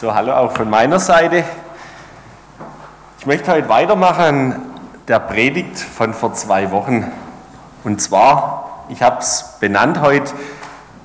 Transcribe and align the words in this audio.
So, 0.00 0.14
hallo 0.14 0.32
auch 0.32 0.52
von 0.52 0.70
meiner 0.70 0.98
Seite. 0.98 1.44
Ich 3.18 3.26
möchte 3.26 3.52
heute 3.52 3.68
weitermachen 3.68 4.54
der 5.06 5.18
Predigt 5.18 5.78
von 5.78 6.14
vor 6.14 6.32
zwei 6.32 6.70
Wochen. 6.70 7.12
Und 7.84 8.00
zwar, 8.00 8.86
ich 8.88 9.02
habe 9.02 9.18
es 9.18 9.56
benannt 9.60 10.00
heute, 10.00 10.32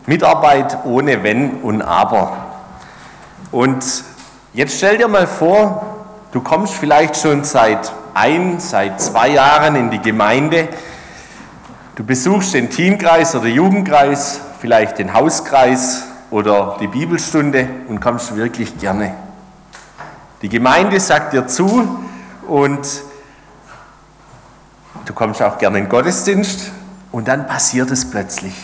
Mitarbeit 0.06 0.86
ohne 0.86 1.24
Wenn 1.24 1.60
und 1.62 1.82
Aber. 1.82 2.38
Und 3.52 3.84
jetzt 4.54 4.78
stell 4.78 4.98
dir 4.98 5.10
mal 5.10 5.28
vor, 5.28 6.06
du 6.32 6.40
kommst 6.40 6.76
vielleicht 6.76 7.18
schon 7.18 7.44
seit 7.44 7.92
ein, 8.14 8.62
seit 8.62 9.02
zwei 9.02 9.28
Jahren 9.28 9.76
in 9.76 9.92
die 9.92 10.00
Gemeinde. 10.00 10.70
Du 11.96 12.06
besuchst 12.06 12.54
den 12.54 12.70
Teamkreis 12.70 13.36
oder 13.36 13.48
Jugendkreis, 13.48 14.40
vielleicht 14.62 15.00
den 15.00 15.14
Hauskreis 15.14 16.06
oder 16.32 16.78
die 16.80 16.88
Bibelstunde 16.88 17.68
und 17.88 18.00
kommst 18.00 18.36
wirklich 18.36 18.78
gerne. 18.78 19.14
Die 20.42 20.50
Gemeinde 20.50 21.00
sagt 21.00 21.34
dir 21.34 21.48
zu 21.48 21.88
und 22.48 23.02
du 25.06 25.14
kommst 25.14 25.42
auch 25.42 25.58
gerne 25.58 25.80
in 25.80 25.86
den 25.86 25.90
Gottesdienst 25.90 26.72
und 27.12 27.28
dann 27.28 27.48
passiert 27.48 27.92
es 27.92 28.10
plötzlich. 28.10 28.56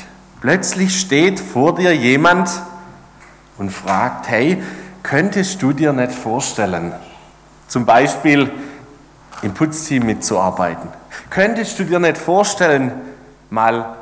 Plötzlich 0.42 1.00
steht 1.00 1.40
vor 1.40 1.76
dir 1.76 1.96
jemand 1.96 2.50
und 3.58 3.72
fragt, 3.72 4.28
hey, 4.28 4.62
könntest 5.04 5.62
du 5.62 5.72
dir 5.72 5.94
nicht 5.94 6.12
vorstellen, 6.12 6.94
zum 7.68 7.86
Beispiel 7.86 8.52
im 9.42 9.54
Putzteam 9.54 10.06
mitzuarbeiten? 10.06 10.90
Könntest 11.30 11.80
du 11.80 11.84
dir 11.84 12.00
nicht 12.00 12.18
vorstellen, 12.18 12.92
mal 13.50 13.96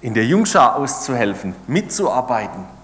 in 0.00 0.14
der 0.14 0.26
Jungschar 0.26 0.76
auszuhelfen, 0.76 1.54
mitzuarbeiten? 1.66 2.77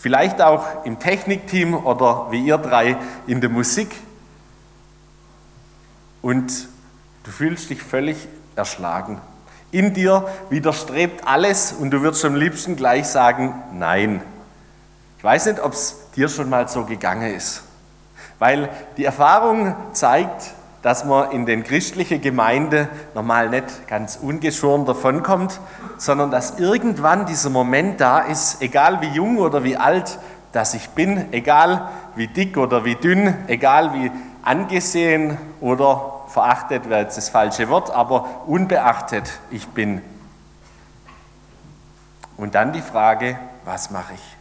Vielleicht 0.00 0.40
auch 0.40 0.86
im 0.86 0.98
Technikteam 0.98 1.74
oder 1.74 2.28
wie 2.30 2.42
ihr 2.42 2.56
drei 2.56 2.96
in 3.26 3.42
der 3.42 3.50
Musik. 3.50 3.94
Und 6.22 6.68
du 7.24 7.30
fühlst 7.30 7.68
dich 7.68 7.82
völlig 7.82 8.26
erschlagen. 8.56 9.20
In 9.72 9.92
dir 9.92 10.26
widerstrebt 10.48 11.26
alles 11.26 11.72
und 11.72 11.90
du 11.90 12.00
würdest 12.00 12.24
am 12.24 12.34
liebsten 12.34 12.76
gleich 12.76 13.08
sagen, 13.08 13.62
nein. 13.74 14.22
Ich 15.18 15.24
weiß 15.24 15.44
nicht, 15.46 15.60
ob 15.60 15.74
es 15.74 15.96
dir 16.16 16.30
schon 16.30 16.48
mal 16.48 16.66
so 16.66 16.86
gegangen 16.86 17.34
ist. 17.34 17.62
Weil 18.38 18.70
die 18.96 19.04
Erfahrung 19.04 19.76
zeigt, 19.92 20.54
dass 20.82 21.04
man 21.04 21.30
in 21.32 21.46
den 21.46 21.62
christlichen 21.62 22.20
Gemeinden 22.20 22.88
normal 23.14 23.50
nicht 23.50 23.86
ganz 23.86 24.16
ungeschoren 24.16 24.86
davonkommt, 24.86 25.60
sondern 25.98 26.30
dass 26.30 26.58
irgendwann 26.58 27.26
dieser 27.26 27.50
Moment 27.50 28.00
da 28.00 28.20
ist, 28.20 28.62
egal 28.62 29.00
wie 29.02 29.08
jung 29.08 29.38
oder 29.38 29.62
wie 29.64 29.76
alt 29.76 30.18
dass 30.52 30.74
ich 30.74 30.88
bin, 30.90 31.32
egal 31.32 31.88
wie 32.16 32.26
dick 32.26 32.56
oder 32.56 32.84
wie 32.84 32.96
dünn, 32.96 33.34
egal 33.46 33.94
wie 33.94 34.10
angesehen 34.42 35.38
oder 35.60 36.22
verachtet 36.28 36.88
wäre 36.88 37.02
jetzt 37.02 37.16
das 37.16 37.28
falsche 37.28 37.68
Wort, 37.68 37.90
aber 37.90 38.46
unbeachtet 38.46 39.30
ich 39.50 39.68
bin. 39.68 40.02
Und 42.36 42.54
dann 42.54 42.72
die 42.72 42.82
Frage, 42.82 43.38
was 43.64 43.90
mache 43.90 44.14
ich? 44.14 44.36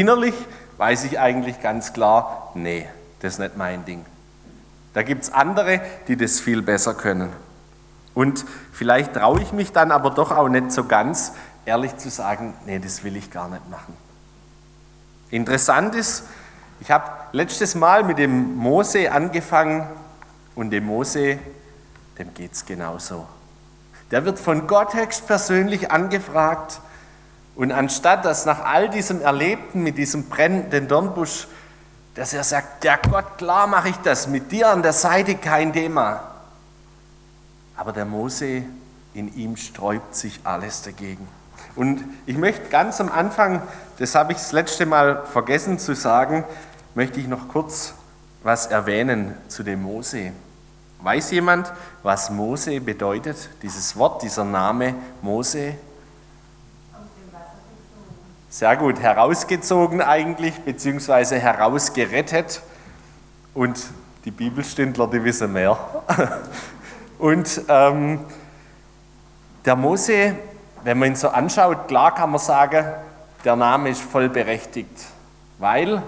Innerlich 0.00 0.34
weiß 0.78 1.04
ich 1.04 1.18
eigentlich 1.18 1.60
ganz 1.60 1.92
klar, 1.92 2.52
nee, 2.54 2.86
das 3.20 3.34
ist 3.34 3.38
nicht 3.40 3.56
mein 3.56 3.84
Ding. 3.84 4.04
Da 4.94 5.02
gibt 5.02 5.22
es 5.22 5.32
andere, 5.32 5.80
die 6.08 6.16
das 6.16 6.40
viel 6.40 6.62
besser 6.62 6.94
können. 6.94 7.30
Und 8.14 8.44
vielleicht 8.72 9.14
traue 9.14 9.40
ich 9.40 9.52
mich 9.52 9.72
dann 9.72 9.90
aber 9.90 10.10
doch 10.10 10.30
auch 10.30 10.48
nicht 10.48 10.72
so 10.72 10.84
ganz, 10.84 11.32
ehrlich 11.64 11.96
zu 11.96 12.10
sagen, 12.10 12.54
nee, 12.66 12.78
das 12.78 13.04
will 13.04 13.16
ich 13.16 13.30
gar 13.30 13.48
nicht 13.48 13.68
machen. 13.70 13.96
Interessant 15.30 15.94
ist, 15.94 16.24
ich 16.80 16.90
habe 16.90 17.10
letztes 17.32 17.74
Mal 17.74 18.04
mit 18.04 18.18
dem 18.18 18.56
Mose 18.56 19.10
angefangen 19.10 19.86
und 20.54 20.70
dem 20.70 20.84
Mose, 20.84 21.38
dem 22.18 22.34
geht 22.34 22.52
es 22.52 22.66
genauso. 22.66 23.26
Der 24.10 24.26
wird 24.26 24.38
von 24.38 24.66
Gott 24.66 24.92
höchstpersönlich 24.92 25.90
angefragt 25.90 26.80
und 27.54 27.72
anstatt 27.72 28.24
dass 28.26 28.44
nach 28.44 28.64
all 28.64 28.90
diesem 28.90 29.22
Erlebten 29.22 29.82
mit 29.82 29.96
diesem 29.96 30.28
brennenden 30.28 30.88
Dornbusch 30.88 31.46
dass 32.14 32.32
er 32.32 32.44
sagt, 32.44 32.84
ja 32.84 32.96
Gott, 32.96 33.38
klar 33.38 33.66
mache 33.66 33.88
ich 33.88 33.96
das, 33.98 34.26
mit 34.26 34.52
dir 34.52 34.68
an 34.68 34.82
der 34.82 34.92
Seite 34.92 35.36
kein 35.36 35.72
Thema. 35.72 36.20
Aber 37.76 37.92
der 37.92 38.04
Mose, 38.04 38.64
in 39.14 39.34
ihm 39.34 39.56
sträubt 39.56 40.14
sich 40.14 40.40
alles 40.44 40.82
dagegen. 40.82 41.26
Und 41.74 42.04
ich 42.26 42.36
möchte 42.36 42.68
ganz 42.68 43.00
am 43.00 43.10
Anfang, 43.10 43.62
das 43.98 44.14
habe 44.14 44.32
ich 44.32 44.38
das 44.38 44.52
letzte 44.52 44.84
Mal 44.84 45.24
vergessen 45.26 45.78
zu 45.78 45.94
sagen, 45.94 46.44
möchte 46.94 47.20
ich 47.20 47.26
noch 47.28 47.48
kurz 47.48 47.94
was 48.42 48.66
erwähnen 48.66 49.34
zu 49.48 49.62
dem 49.62 49.82
Mose. 49.82 50.32
Weiß 51.00 51.30
jemand, 51.30 51.72
was 52.02 52.30
Mose 52.30 52.80
bedeutet? 52.80 53.48
Dieses 53.62 53.96
Wort, 53.96 54.22
dieser 54.22 54.44
Name 54.44 54.94
Mose? 55.22 55.74
Sehr 58.52 58.76
gut, 58.76 59.00
herausgezogen 59.00 60.02
eigentlich, 60.02 60.60
beziehungsweise 60.60 61.38
herausgerettet. 61.38 62.60
Und 63.54 63.82
die 64.26 64.30
Bibelstündler, 64.30 65.06
die 65.06 65.24
wissen 65.24 65.54
mehr. 65.54 65.78
Und 67.18 67.62
ähm, 67.68 68.20
der 69.64 69.74
Mose, 69.74 70.36
wenn 70.84 70.98
man 70.98 71.08
ihn 71.08 71.16
so 71.16 71.28
anschaut, 71.28 71.88
klar 71.88 72.14
kann 72.14 72.30
man 72.30 72.40
sagen, 72.40 72.84
der 73.42 73.56
Name 73.56 73.88
ist 73.88 74.02
voll 74.02 74.28
berechtigt, 74.28 75.00
weil 75.56 76.02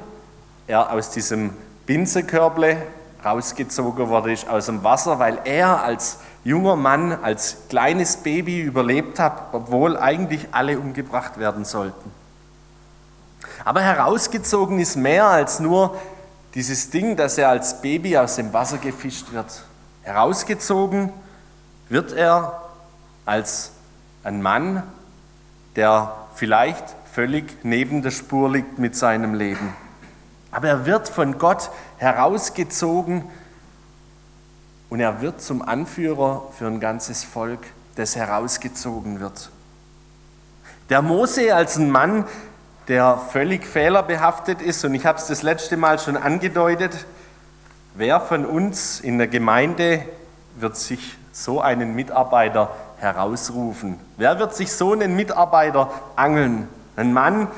er 0.66 0.92
aus 0.92 1.08
diesem 1.08 1.54
Binsekörble 1.86 2.76
rausgezogen 3.24 4.10
wurde, 4.10 4.34
ist 4.34 4.50
aus 4.50 4.66
dem 4.66 4.84
Wasser, 4.84 5.18
weil 5.18 5.38
er 5.44 5.82
als 5.82 6.18
junger 6.44 6.76
Mann, 6.76 7.12
als 7.22 7.56
kleines 7.70 8.18
Baby 8.18 8.60
überlebt 8.60 9.18
hat, 9.18 9.44
obwohl 9.52 9.96
eigentlich 9.96 10.48
alle 10.52 10.78
umgebracht 10.78 11.38
werden 11.38 11.64
sollten. 11.64 12.23
Aber 13.64 13.80
herausgezogen 13.80 14.78
ist 14.78 14.96
mehr 14.96 15.26
als 15.26 15.58
nur 15.58 15.98
dieses 16.54 16.90
Ding, 16.90 17.16
dass 17.16 17.38
er 17.38 17.48
als 17.48 17.80
Baby 17.80 18.16
aus 18.18 18.36
dem 18.36 18.52
Wasser 18.52 18.78
gefischt 18.78 19.32
wird. 19.32 19.64
Herausgezogen 20.02 21.12
wird 21.88 22.12
er 22.12 22.62
als 23.24 23.72
ein 24.22 24.42
Mann, 24.42 24.82
der 25.76 26.14
vielleicht 26.34 26.84
völlig 27.12 27.64
neben 27.64 28.02
der 28.02 28.10
Spur 28.10 28.50
liegt 28.50 28.78
mit 28.78 28.96
seinem 28.96 29.34
Leben. 29.34 29.74
Aber 30.50 30.68
er 30.68 30.86
wird 30.86 31.08
von 31.08 31.38
Gott 31.38 31.70
herausgezogen 31.96 33.24
und 34.90 35.00
er 35.00 35.20
wird 35.20 35.40
zum 35.40 35.62
Anführer 35.62 36.42
für 36.56 36.66
ein 36.66 36.80
ganzes 36.80 37.24
Volk, 37.24 37.60
das 37.96 38.14
herausgezogen 38.14 39.20
wird. 39.20 39.50
Der 40.90 41.02
Mose 41.02 41.54
als 41.54 41.76
ein 41.76 41.90
Mann, 41.90 42.26
der 42.88 43.18
völlig 43.30 43.66
fehlerbehaftet 43.66 44.60
ist. 44.60 44.84
Und 44.84 44.94
ich 44.94 45.06
habe 45.06 45.18
es 45.18 45.26
das 45.26 45.42
letzte 45.42 45.76
Mal 45.76 45.98
schon 45.98 46.16
angedeutet. 46.16 47.06
Wer 47.94 48.20
von 48.20 48.44
uns 48.44 49.00
in 49.00 49.18
der 49.18 49.28
Gemeinde 49.28 50.04
wird 50.56 50.76
sich 50.76 51.16
so 51.32 51.60
einen 51.60 51.94
Mitarbeiter 51.94 52.70
herausrufen? 52.98 53.98
Wer 54.16 54.38
wird 54.38 54.54
sich 54.54 54.72
so 54.72 54.92
einen 54.92 55.16
Mitarbeiter 55.16 55.90
angeln? 56.16 56.68
Ein 56.96 57.12
Mann, 57.12 57.48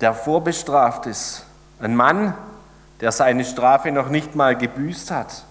der 0.00 0.14
vorbestraft 0.14 1.06
ist. 1.06 1.44
Ein 1.80 1.96
Mann, 1.96 2.34
der 3.00 3.12
seine 3.12 3.44
Strafe 3.44 3.92
noch 3.92 4.08
nicht 4.08 4.34
mal 4.34 4.56
gebüßt 4.56 5.10
hat. 5.10 5.44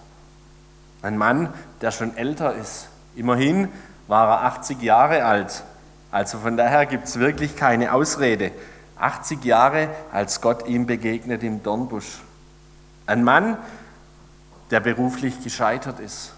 Ein 1.02 1.16
Mann, 1.16 1.52
der 1.80 1.90
schon 1.90 2.16
älter 2.16 2.54
ist. 2.54 2.88
Immerhin 3.16 3.68
war 4.06 4.28
er 4.28 4.44
80 4.44 4.82
Jahre 4.82 5.24
alt. 5.24 5.62
Also 6.10 6.38
von 6.38 6.56
daher 6.56 6.86
gibt 6.86 7.06
es 7.06 7.18
wirklich 7.18 7.56
keine 7.56 7.92
Ausrede. 7.92 8.52
80 8.98 9.44
Jahre, 9.44 9.88
als 10.12 10.40
Gott 10.40 10.66
ihm 10.66 10.86
begegnet 10.86 11.42
im 11.42 11.62
Dornbusch. 11.62 12.20
Ein 13.06 13.24
Mann, 13.24 13.56
der 14.70 14.80
beruflich 14.80 15.42
gescheitert 15.42 16.00
ist. 16.00 16.32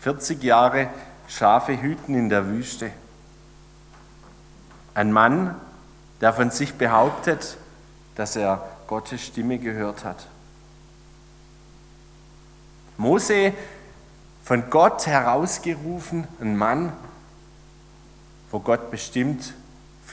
40 0.00 0.42
Jahre 0.42 0.88
Schafe 1.26 1.80
hüten 1.80 2.14
in 2.14 2.28
der 2.28 2.46
Wüste. 2.46 2.90
Ein 4.94 5.10
Mann, 5.12 5.54
der 6.20 6.32
von 6.32 6.50
sich 6.50 6.74
behauptet, 6.74 7.56
dass 8.14 8.36
er 8.36 8.68
Gottes 8.86 9.22
Stimme 9.22 9.58
gehört 9.58 10.04
hat. 10.04 10.26
Mose, 12.96 13.52
von 14.44 14.68
Gott 14.70 15.06
herausgerufen, 15.06 16.28
ein 16.40 16.56
Mann, 16.56 16.92
wo 18.50 18.60
Gott 18.60 18.90
bestimmt 18.90 19.54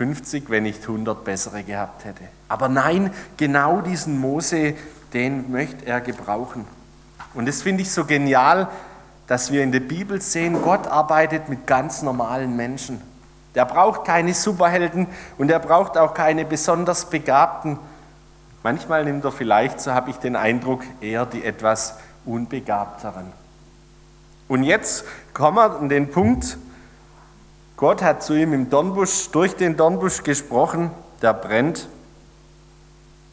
50, 0.01 0.49
wenn 0.49 0.63
nicht 0.63 0.81
100 0.81 1.23
bessere 1.23 1.63
gehabt 1.63 2.05
hätte. 2.05 2.23
Aber 2.49 2.69
nein, 2.69 3.13
genau 3.37 3.81
diesen 3.81 4.19
Mose, 4.19 4.73
den 5.13 5.51
möchte 5.51 5.85
er 5.85 6.01
gebrauchen. 6.01 6.65
Und 7.35 7.47
das 7.47 7.61
finde 7.61 7.83
ich 7.83 7.91
so 7.91 8.05
genial, 8.05 8.67
dass 9.27 9.51
wir 9.51 9.61
in 9.61 9.71
der 9.71 9.81
Bibel 9.81 10.19
sehen, 10.19 10.61
Gott 10.63 10.87
arbeitet 10.87 11.49
mit 11.49 11.67
ganz 11.67 12.01
normalen 12.01 12.55
Menschen. 12.55 12.99
Der 13.53 13.65
braucht 13.65 14.03
keine 14.03 14.33
Superhelden 14.33 15.05
und 15.37 15.51
er 15.51 15.59
braucht 15.59 15.97
auch 15.97 16.15
keine 16.15 16.45
besonders 16.45 17.07
Begabten, 17.07 17.77
Manchmal 18.63 19.05
nimmt 19.05 19.25
er 19.25 19.31
vielleicht, 19.31 19.81
so 19.81 19.91
habe 19.91 20.11
ich 20.11 20.17
den 20.17 20.35
Eindruck, 20.35 20.83
eher 20.99 21.25
die 21.25 21.43
etwas 21.43 21.97
unbegabteren. 22.25 23.33
Und 24.47 24.63
jetzt 24.63 25.03
kommen 25.33 25.57
wir 25.57 25.79
an 25.79 25.89
den 25.89 26.11
Punkt, 26.11 26.57
Gott 27.81 28.03
hat 28.03 28.21
zu 28.21 28.35
ihm 28.35 28.53
im 28.53 28.69
Dornbusch, 28.69 29.31
durch 29.31 29.55
den 29.55 29.75
Dornbusch 29.75 30.21
gesprochen, 30.21 30.91
der 31.23 31.33
brennt, 31.33 31.89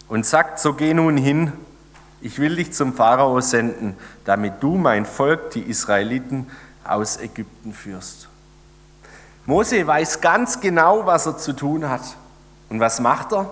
und 0.09 0.25
sagt, 0.25 0.59
so 0.59 0.73
geh 0.73 0.95
nun 0.95 1.19
hin, 1.19 1.53
ich 2.23 2.39
will 2.39 2.56
dich 2.56 2.73
zum 2.73 2.95
Pharao 2.95 3.43
senden, 3.43 3.95
damit 4.25 4.55
du 4.62 4.79
mein 4.79 5.05
Volk, 5.05 5.50
die 5.50 5.61
Israeliten, 5.61 6.47
aus 6.83 7.19
Ägypten 7.19 7.75
führst. 7.75 8.31
Mose 9.45 9.87
weiß 9.87 10.23
ganz 10.23 10.59
genau, 10.59 11.05
was 11.05 11.27
er 11.27 11.37
zu 11.37 11.53
tun 11.53 11.87
hat. 11.87 12.17
Und 12.71 12.81
was 12.81 13.01
macht 13.01 13.35
er? 13.35 13.51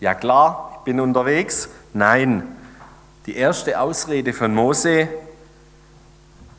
Ja 0.00 0.16
klar, 0.16 0.72
ich 0.78 0.80
bin 0.80 0.98
unterwegs. 0.98 1.68
Nein, 1.94 2.42
die 3.26 3.36
erste 3.36 3.80
Ausrede 3.80 4.32
von 4.32 4.52
Mose 4.52 5.08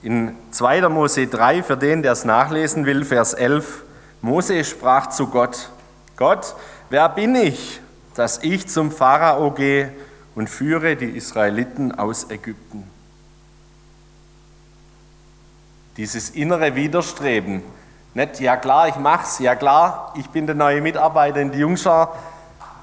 in 0.02 0.36
2. 0.52 0.88
Mose 0.90 1.28
3, 1.28 1.64
für 1.64 1.78
den, 1.78 2.02
der 2.02 2.14
es 2.14 2.26
nachlesen 2.26 2.86
will, 2.86 3.04
Vers 3.04 3.34
11. 3.34 3.84
Mose 4.22 4.64
sprach 4.64 5.10
zu 5.10 5.28
Gott, 5.28 5.70
Gott, 6.16 6.56
wer 6.90 7.10
bin 7.10 7.36
ich, 7.36 7.82
dass 8.16 8.44
ich 8.44 8.68
zum 8.68 8.92
Pharao 8.92 9.52
gehe 9.52 9.94
und 10.36 10.50
führe 10.50 10.96
die 10.96 11.18
Israeliten 11.18 11.94
aus 11.94 12.30
Ägypten? 12.30 12.90
Dieses 15.98 16.30
innere 16.30 16.76
Widerstreben, 16.76 17.62
nicht, 18.14 18.40
ja 18.40 18.58
klar, 18.58 18.88
ich 18.88 18.96
mach's, 18.96 19.40
ja 19.40 19.56
klar, 19.56 20.14
ich 20.18 20.28
bin 20.30 20.46
der 20.46 20.56
neue 20.56 20.82
Mitarbeiter 20.82 21.42
in 21.42 21.52
die 21.52 21.60
Jungschar, 21.60 22.18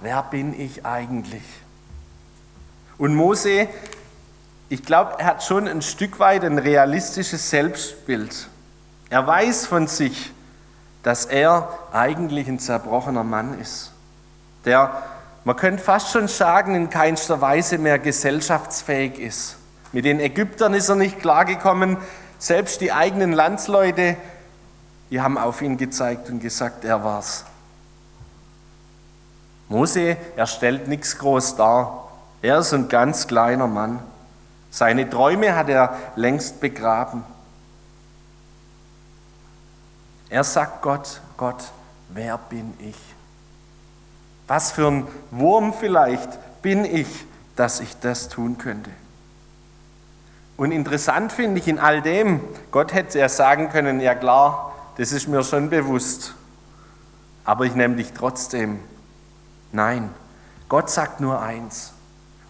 wer 0.00 0.22
bin 0.22 0.58
ich 0.58 0.84
eigentlich? 0.84 1.42
Und 2.98 3.14
Mose, 3.14 3.68
ich 4.68 4.84
glaube, 4.84 5.14
er 5.18 5.26
hat 5.26 5.42
schon 5.42 5.68
ein 5.68 5.82
Stück 5.82 6.18
weit 6.18 6.44
ein 6.44 6.58
realistisches 6.58 7.50
Selbstbild. 7.50 8.48
Er 9.10 9.26
weiß 9.26 9.66
von 9.66 9.86
sich, 9.86 10.32
dass 11.02 11.24
er 11.24 11.68
eigentlich 11.92 12.48
ein 12.48 12.58
zerbrochener 12.58 13.22
Mann 13.22 13.58
ist, 13.60 13.92
der, 14.64 15.02
man 15.44 15.54
könnte 15.54 15.82
fast 15.82 16.10
schon 16.10 16.26
sagen, 16.26 16.74
in 16.74 16.90
keinster 16.90 17.40
Weise 17.40 17.78
mehr 17.78 18.00
gesellschaftsfähig 18.00 19.20
ist. 19.20 19.56
Mit 19.92 20.04
den 20.04 20.18
Ägyptern 20.18 20.74
ist 20.74 20.88
er 20.88 20.96
nicht 20.96 21.20
klargekommen, 21.20 21.98
selbst 22.38 22.80
die 22.80 22.92
eigenen 22.92 23.32
Landsleute, 23.32 24.16
die 25.10 25.20
haben 25.20 25.38
auf 25.38 25.62
ihn 25.62 25.76
gezeigt 25.76 26.28
und 26.28 26.40
gesagt, 26.40 26.84
er 26.84 27.04
war's. 27.04 27.44
Mose, 29.68 30.16
er 30.36 30.46
stellt 30.46 30.88
nichts 30.88 31.18
groß 31.18 31.56
dar. 31.56 32.08
Er 32.42 32.58
ist 32.58 32.72
ein 32.72 32.88
ganz 32.88 33.26
kleiner 33.26 33.66
Mann. 33.66 34.00
Seine 34.76 35.08
Träume 35.08 35.56
hat 35.56 35.70
er 35.70 35.96
längst 36.16 36.60
begraben. 36.60 37.24
Er 40.28 40.44
sagt 40.44 40.82
Gott, 40.82 41.22
Gott, 41.38 41.64
wer 42.10 42.36
bin 42.36 42.74
ich? 42.80 42.98
Was 44.46 44.72
für 44.72 44.88
ein 44.88 45.08
Wurm 45.30 45.72
vielleicht 45.72 46.60
bin 46.60 46.84
ich, 46.84 47.08
dass 47.56 47.80
ich 47.80 47.98
das 48.00 48.28
tun 48.28 48.58
könnte? 48.58 48.90
Und 50.58 50.72
interessant 50.72 51.32
finde 51.32 51.58
ich 51.58 51.68
in 51.68 51.78
all 51.78 52.02
dem, 52.02 52.42
Gott 52.70 52.92
hätte 52.92 53.18
ja 53.18 53.30
sagen 53.30 53.70
können, 53.70 53.98
ja 54.00 54.14
klar, 54.14 54.74
das 54.98 55.10
ist 55.10 55.26
mir 55.26 55.42
schon 55.42 55.70
bewusst, 55.70 56.34
aber 57.44 57.64
ich 57.64 57.74
nehme 57.74 57.96
dich 57.96 58.12
trotzdem. 58.12 58.80
Nein, 59.72 60.10
Gott 60.68 60.90
sagt 60.90 61.20
nur 61.20 61.40
eins. 61.40 61.94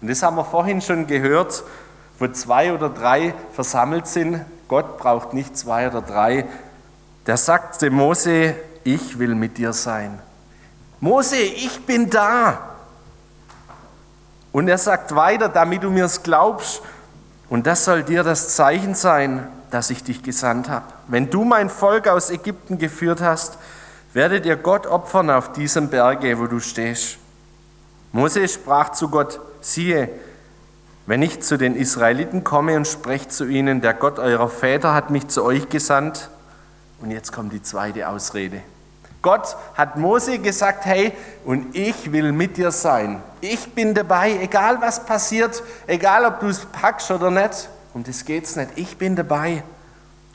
Und 0.01 0.11
das 0.11 0.25
haben 0.25 0.35
wir 0.35 0.45
vorhin 0.45 0.83
schon 0.83 1.07
gehört, 1.07 1.63
wo 2.19 2.29
zwei 2.29 2.73
oder 2.73 2.89
drei 2.89 3.35
versammelt 3.53 4.07
sind. 4.07 4.45
Gott 4.69 4.99
braucht 4.99 5.33
nicht 5.33 5.57
zwei 5.57 5.89
oder 5.89 6.03
drei. 6.03 6.47
Der 7.27 7.37
sagt 7.37 7.83
dem 7.83 7.95
Mose, 7.95 8.55
ich 8.85 9.19
will 9.19 9.35
mit 9.35 9.59
dir 9.59 9.73
sein. 9.73 10.19
Mose, 11.01 11.37
ich 11.37 11.85
bin 11.85 12.09
da. 12.09 12.77
Und 14.53 14.69
er 14.69 14.79
sagt 14.79 15.15
weiter, 15.15 15.49
damit 15.49 15.83
du 15.83 15.91
mir 15.91 16.07
es 16.07 16.23
glaubst, 16.23 16.83
und 17.49 17.67
das 17.67 17.85
soll 17.85 18.03
dir 18.03 18.25
das 18.25 18.57
Zeichen 18.57 18.95
sein, 18.95 19.47
dass 19.71 19.91
ich 19.91 20.03
dich 20.03 20.23
gesandt 20.23 20.69
habe. 20.69 20.87
Wenn 21.07 21.31
du 21.31 21.45
mein 21.45 21.71
Volk 21.71 22.09
aus 22.09 22.31
Ägypten 22.31 22.79
geführt 22.79 23.21
hast, 23.21 23.59
werdet 24.13 24.47
ihr 24.47 24.57
Gott 24.57 24.87
opfern 24.87 25.31
auf 25.31 25.53
diesem 25.53 25.91
Berge, 25.91 26.39
wo 26.39 26.47
du 26.47 26.59
stehst. 26.59 27.19
Mose 28.13 28.49
sprach 28.49 28.93
zu 28.93 29.09
Gott, 29.11 29.39
siehe, 29.61 30.09
wenn 31.07 31.23
ich 31.23 31.41
zu 31.41 31.57
den 31.57 31.77
Israeliten 31.77 32.43
komme 32.43 32.77
und 32.77 32.87
spreche 32.87 33.29
zu 33.29 33.45
ihnen, 33.47 33.81
der 33.81 33.95
Gott 33.95 34.19
eurer 34.19 34.49
Väter 34.49 34.93
hat 34.93 35.11
mich 35.11 35.29
zu 35.29 35.45
euch 35.45 35.69
gesandt. 35.69 36.31
Und 37.01 37.11
jetzt 37.11 37.33
kommt 37.33 37.53
die 37.53 37.63
zweite 37.63 38.09
Ausrede. 38.09 38.63
Gott 39.23 39.57
hat 39.75 39.97
Mose 39.97 40.39
gesagt, 40.39 40.85
hey, 40.85 41.13
und 41.45 41.75
ich 41.75 42.13
will 42.13 42.33
mit 42.33 42.57
dir 42.57 42.71
sein. 42.71 43.23
Ich 43.41 43.73
bin 43.75 43.95
dabei, 43.95 44.39
egal 44.41 44.81
was 44.81 45.05
passiert, 45.05 45.63
egal 45.87 46.25
ob 46.25 46.41
du 46.41 46.49
es 46.49 46.65
packst 46.67 47.11
oder 47.11 47.31
nicht. 47.31 47.69
Um 47.95 48.05
das 48.05 48.25
geht's 48.25 48.57
nicht. 48.57 48.71
Ich 48.77 48.99
bin 48.99 49.17
dabei. 49.17 49.63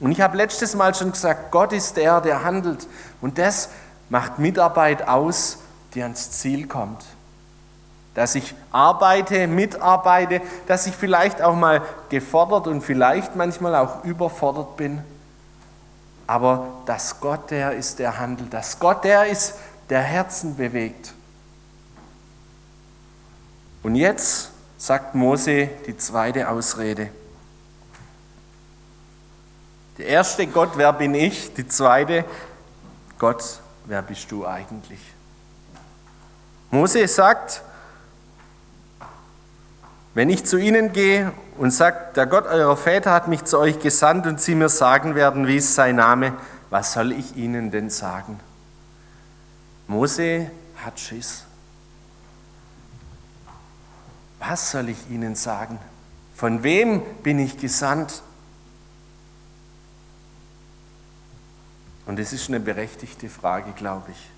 Und 0.02 0.12
ich 0.12 0.22
habe 0.22 0.36
letztes 0.36 0.76
Mal 0.76 0.96
schon 0.96 1.12
gesagt, 1.12 1.52
Gott 1.52 1.74
ist 1.74 1.96
der, 1.96 2.22
der 2.22 2.44
handelt. 2.44 2.88
Und 3.22 3.38
das 3.38 3.70
macht 4.10 4.40
Mitarbeit 4.40 5.08
aus, 5.08 5.60
die 5.94 6.02
ans 6.02 6.32
Ziel 6.32 6.68
kommt. 6.68 7.06
Dass 8.14 8.36
ich 8.36 8.54
arbeite, 8.72 9.48
mitarbeite, 9.48 10.42
dass 10.68 10.86
ich 10.86 10.96
vielleicht 10.96 11.42
auch 11.42 11.56
mal 11.56 11.82
gefordert 12.10 12.68
und 12.68 12.82
vielleicht 12.82 13.36
manchmal 13.36 13.76
auch 13.76 14.04
überfordert 14.04 14.76
bin 14.78 15.02
aber 16.32 16.82
dass 16.86 17.20
Gott 17.20 17.52
der 17.52 17.74
ist, 17.74 18.00
der 18.00 18.18
handelt, 18.18 18.54
dass 18.54 18.80
Gott 18.80 19.04
der 19.04 19.26
ist, 19.26 19.56
der 19.90 20.02
Herzen 20.02 20.56
bewegt. 20.56 21.14
Und 23.84 23.96
jetzt 23.96 24.50
sagt 24.78 25.14
Mose 25.14 25.68
die 25.86 25.98
zweite 25.98 26.48
Ausrede. 26.48 27.10
Die 29.98 30.04
erste, 30.04 30.48
Gott, 30.48 30.70
wer 30.76 30.94
bin 30.94 31.14
ich? 31.16 31.54
Die 31.54 31.68
zweite, 31.68 32.24
Gott, 33.20 33.60
wer 33.84 34.02
bist 34.02 34.32
du 34.32 34.48
eigentlich? 34.48 35.02
Mose 36.70 37.06
sagt, 37.10 37.62
wenn 40.14 40.30
ich 40.30 40.46
zu 40.46 40.58
ihnen 40.58 40.92
gehe 40.92 41.32
und 41.58 41.72
sage, 41.72 41.98
der 42.16 42.28
Gott 42.28 42.46
eurer 42.46 42.76
Väter 42.76 43.12
hat 43.12 43.28
mich 43.28 43.46
zu 43.46 43.58
euch 43.58 43.80
gesandt 43.80 44.28
und 44.28 44.42
sie 44.42 44.56
mir 44.56 44.70
sagen 44.70 45.16
werden, 45.16 45.48
wie 45.48 45.58
ist 45.58 45.74
sein 45.74 45.96
Name, 45.96 46.34
was 46.70 46.94
soll 46.94 47.12
ich 47.12 47.36
ihnen 47.36 47.72
denn 47.72 47.90
sagen? 47.90 48.40
Mose 49.88 50.52
hat 50.84 51.00
Schiss. 51.00 51.46
Was 54.40 54.72
soll 54.72 54.90
ich 54.90 55.10
ihnen 55.10 55.36
sagen? 55.36 55.80
Von 56.36 56.64
wem 56.64 57.02
bin 57.24 57.40
ich 57.40 57.58
gesandt? 57.58 58.24
Und 62.06 62.18
das 62.18 62.34
ist 62.34 62.50
eine 62.50 62.60
berechtigte 62.60 63.30
Frage, 63.30 63.72
glaube 63.74 64.12
ich. 64.12 64.30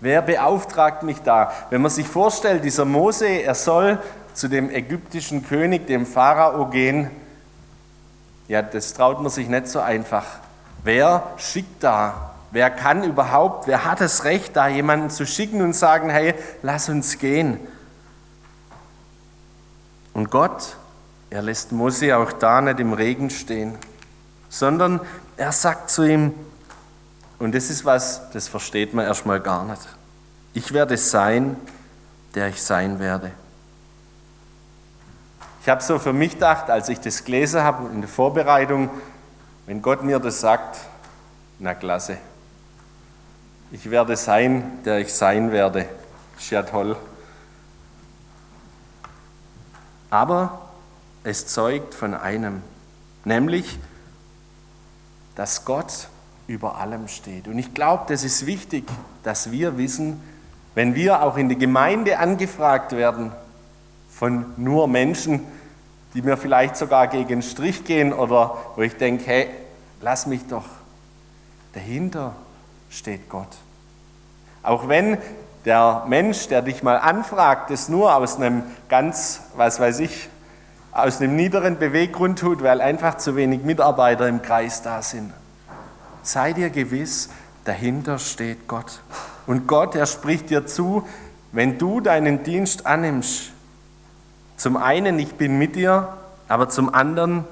Wer 0.00 0.22
beauftragt 0.22 1.02
mich 1.02 1.20
da? 1.20 1.52
Wenn 1.70 1.82
man 1.82 1.90
sich 1.90 2.08
vorstellt, 2.08 2.64
dieser 2.64 2.84
Mose, 2.84 3.26
er 3.26 3.54
soll 3.54 3.98
zu 4.34 4.48
dem 4.48 4.70
ägyptischen 4.70 5.46
König, 5.46 5.86
dem 5.86 6.06
Pharao, 6.06 6.66
gehen, 6.66 7.10
ja, 8.48 8.62
das 8.62 8.94
traut 8.94 9.20
man 9.20 9.30
sich 9.30 9.48
nicht 9.48 9.68
so 9.68 9.80
einfach. 9.80 10.26
Wer 10.84 11.32
schickt 11.36 11.82
da? 11.82 12.32
Wer 12.50 12.68
kann 12.70 13.02
überhaupt, 13.02 13.66
wer 13.66 13.84
hat 13.84 14.00
das 14.00 14.24
Recht, 14.24 14.56
da 14.56 14.68
jemanden 14.68 15.08
zu 15.08 15.24
schicken 15.26 15.62
und 15.62 15.74
sagen, 15.74 16.10
hey, 16.10 16.34
lass 16.62 16.88
uns 16.88 17.18
gehen? 17.18 17.58
Und 20.12 20.30
Gott, 20.30 20.76
er 21.30 21.40
lässt 21.40 21.72
Mose 21.72 22.14
auch 22.16 22.32
da 22.32 22.60
nicht 22.60 22.78
im 22.78 22.92
Regen 22.92 23.30
stehen, 23.30 23.78
sondern 24.50 25.00
er 25.38 25.52
sagt 25.52 25.88
zu 25.88 26.02
ihm, 26.02 26.34
und 27.38 27.54
das 27.54 27.70
ist 27.70 27.84
was, 27.84 28.30
das 28.32 28.48
versteht 28.48 28.92
man 28.92 29.06
erstmal 29.06 29.40
gar 29.40 29.64
nicht. 29.64 29.80
Ich 30.52 30.72
werde 30.72 30.96
sein, 30.98 31.56
der 32.34 32.48
ich 32.48 32.62
sein 32.62 32.98
werde. 33.00 33.32
Ich 35.62 35.68
habe 35.68 35.80
so 35.80 36.00
für 36.00 36.12
mich 36.12 36.32
gedacht, 36.32 36.70
als 36.70 36.88
ich 36.88 36.98
das 36.98 37.22
gelesen 37.22 37.62
habe 37.62 37.88
in 37.92 38.00
der 38.00 38.08
Vorbereitung, 38.08 38.90
wenn 39.66 39.80
Gott 39.80 40.02
mir 40.02 40.18
das 40.18 40.40
sagt, 40.40 40.80
na 41.60 41.72
klasse. 41.72 42.18
Ich 43.70 43.88
werde 43.88 44.16
sein, 44.16 44.80
der 44.84 44.98
ich 44.98 45.14
sein 45.14 45.52
werde. 45.52 45.86
Ist 46.36 46.50
ja 46.50 46.64
toll. 46.64 46.96
Aber 50.10 50.68
es 51.22 51.46
zeugt 51.46 51.94
von 51.94 52.14
einem, 52.14 52.62
nämlich, 53.24 53.78
dass 55.36 55.64
Gott 55.64 56.08
über 56.48 56.78
allem 56.78 57.06
steht. 57.06 57.46
Und 57.46 57.56
ich 57.56 57.72
glaube, 57.72 58.06
das 58.08 58.24
ist 58.24 58.46
wichtig, 58.46 58.84
dass 59.22 59.52
wir 59.52 59.78
wissen, 59.78 60.20
wenn 60.74 60.96
wir 60.96 61.22
auch 61.22 61.36
in 61.36 61.48
die 61.48 61.56
Gemeinde 61.56 62.18
angefragt 62.18 62.90
werden 62.90 63.30
von 64.22 64.54
nur 64.56 64.86
Menschen, 64.86 65.40
die 66.14 66.22
mir 66.22 66.36
vielleicht 66.36 66.76
sogar 66.76 67.08
gegen 67.08 67.26
den 67.26 67.42
Strich 67.42 67.82
gehen 67.82 68.12
oder 68.12 68.56
wo 68.76 68.82
ich 68.82 68.96
denke, 68.96 69.24
hey, 69.26 69.48
lass 70.00 70.26
mich 70.26 70.46
doch. 70.46 70.66
Dahinter 71.72 72.32
steht 72.88 73.28
Gott. 73.28 73.48
Auch 74.62 74.86
wenn 74.86 75.18
der 75.64 76.04
Mensch, 76.06 76.46
der 76.46 76.62
dich 76.62 76.84
mal 76.84 76.98
anfragt, 76.98 77.72
es 77.72 77.88
nur 77.88 78.14
aus 78.14 78.36
einem 78.36 78.62
ganz, 78.88 79.40
was 79.56 79.80
weiß 79.80 79.98
ich, 79.98 80.28
aus 80.92 81.20
einem 81.20 81.34
niederen 81.34 81.80
Beweggrund 81.80 82.38
tut, 82.38 82.62
weil 82.62 82.80
einfach 82.80 83.16
zu 83.16 83.34
wenig 83.34 83.64
Mitarbeiter 83.64 84.28
im 84.28 84.40
Kreis 84.40 84.82
da 84.82 85.02
sind. 85.02 85.32
Sei 86.22 86.52
dir 86.52 86.70
gewiss, 86.70 87.28
dahinter 87.64 88.20
steht 88.20 88.68
Gott. 88.68 89.00
Und 89.48 89.66
Gott, 89.66 89.96
er 89.96 90.06
spricht 90.06 90.48
dir 90.48 90.64
zu, 90.64 91.08
wenn 91.50 91.76
du 91.76 92.00
deinen 92.00 92.44
Dienst 92.44 92.86
annimmst. 92.86 93.51
Zum 94.62 94.76
einen, 94.76 95.18
ich 95.18 95.34
bin 95.34 95.58
mit 95.58 95.74
dir, 95.74 96.16
aber 96.46 96.68
zum 96.68 96.94
anderen, 96.94 97.44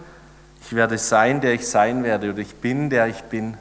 ich 0.60 0.76
werde 0.76 0.96
sein, 0.96 1.40
der 1.40 1.54
ich 1.54 1.66
sein 1.66 2.04
werde, 2.04 2.30
oder 2.30 2.38
ich 2.38 2.54
bin, 2.54 2.88
der 2.88 3.08
ich 3.08 3.20
bin. 3.22 3.56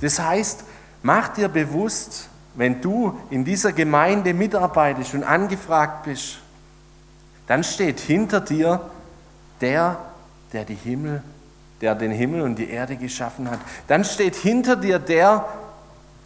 Das 0.00 0.20
heißt, 0.20 0.62
mach 1.02 1.26
dir 1.30 1.48
bewusst, 1.48 2.28
wenn 2.54 2.80
du 2.80 3.18
in 3.28 3.44
dieser 3.44 3.72
Gemeinde 3.72 4.32
mitarbeitest 4.32 5.14
und 5.14 5.24
angefragt 5.24 6.04
bist, 6.04 6.38
dann 7.48 7.64
steht 7.64 7.98
hinter 7.98 8.40
dir 8.40 8.80
der, 9.60 9.98
der 10.52 10.64
die 10.64 10.76
Himmel, 10.76 11.24
der 11.80 11.96
den 11.96 12.12
Himmel 12.12 12.42
und 12.42 12.54
die 12.54 12.70
Erde 12.70 12.94
geschaffen 12.94 13.50
hat. 13.50 13.58
Dann 13.88 14.04
steht 14.04 14.36
hinter 14.36 14.76
dir 14.76 15.00
der, 15.00 15.44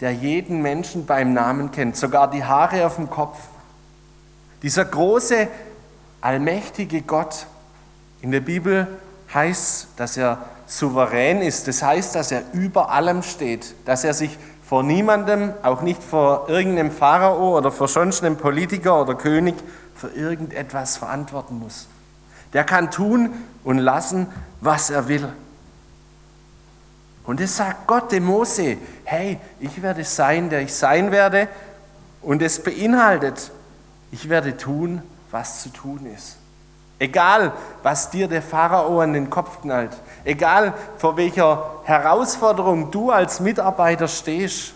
der 0.02 0.12
jeden 0.12 0.61
Menschen 0.61 1.06
beim 1.06 1.33
Namen 1.33 1.71
kennt, 1.71 1.97
sogar 1.97 2.30
die 2.30 2.45
Haare 2.45 2.85
auf 2.85 2.97
dem 2.97 3.09
Kopf. 3.09 3.38
Dieser 4.62 4.85
große, 4.85 5.49
allmächtige 6.20 7.02
Gott. 7.02 7.46
In 8.23 8.30
der 8.30 8.40
Bibel 8.40 8.87
heißt, 9.32 9.88
dass 9.96 10.16
er 10.16 10.38
souverän 10.66 11.42
ist. 11.42 11.68
Das 11.68 11.82
heißt, 11.82 12.14
dass 12.14 12.32
er 12.32 12.42
über 12.52 12.90
allem 12.90 13.23
steht, 13.23 13.75
dass 13.85 14.04
er 14.04 14.14
sich 14.14 14.37
vor 14.64 14.82
niemandem, 14.82 15.52
auch 15.62 15.82
nicht 15.82 16.02
vor 16.02 16.49
irgendeinem 16.49 16.90
Pharao 16.90 17.56
oder 17.56 17.70
vor 17.70 17.87
sonst 17.87 18.25
einem 18.25 18.37
Politiker 18.37 19.00
oder 19.00 19.14
König, 19.14 19.54
für 19.94 20.08
irgendetwas 20.08 20.96
verantworten 20.96 21.58
muss. 21.58 21.87
Der 22.52 22.64
kann 22.64 22.90
tun 22.90 23.30
und 23.64 23.78
lassen, 23.78 24.26
was 24.61 24.90
er 24.90 25.08
will. 25.08 25.28
Und 27.25 27.40
es 27.40 27.56
sagt 27.56 27.87
Gott 27.87 28.12
dem 28.12 28.25
Mose, 28.25 28.76
hey, 29.04 29.38
ich 29.58 29.82
werde 29.82 30.04
sein, 30.04 30.49
der 30.50 30.61
ich 30.61 30.75
sein 30.75 31.11
werde. 31.11 31.49
Und 32.23 32.42
es 32.42 32.62
beinhaltet, 32.62 33.50
ich 34.12 34.28
werde 34.28 34.56
tun, 34.56 35.02
was 35.36 35.60
zu 35.60 35.68
tun 35.68 36.06
ist. 36.06 36.38
Egal, 36.98 37.52
was 37.82 38.08
dir 38.08 38.26
der 38.26 38.40
Pharao 38.40 39.00
an 39.02 39.12
den 39.12 39.28
Kopf 39.28 39.60
knallt, 39.60 39.94
egal 40.24 40.72
vor 40.96 41.18
welcher 41.18 41.82
Herausforderung 41.84 42.90
du 42.90 43.10
als 43.10 43.38
Mitarbeiter 43.40 44.08
stehst, 44.08 44.72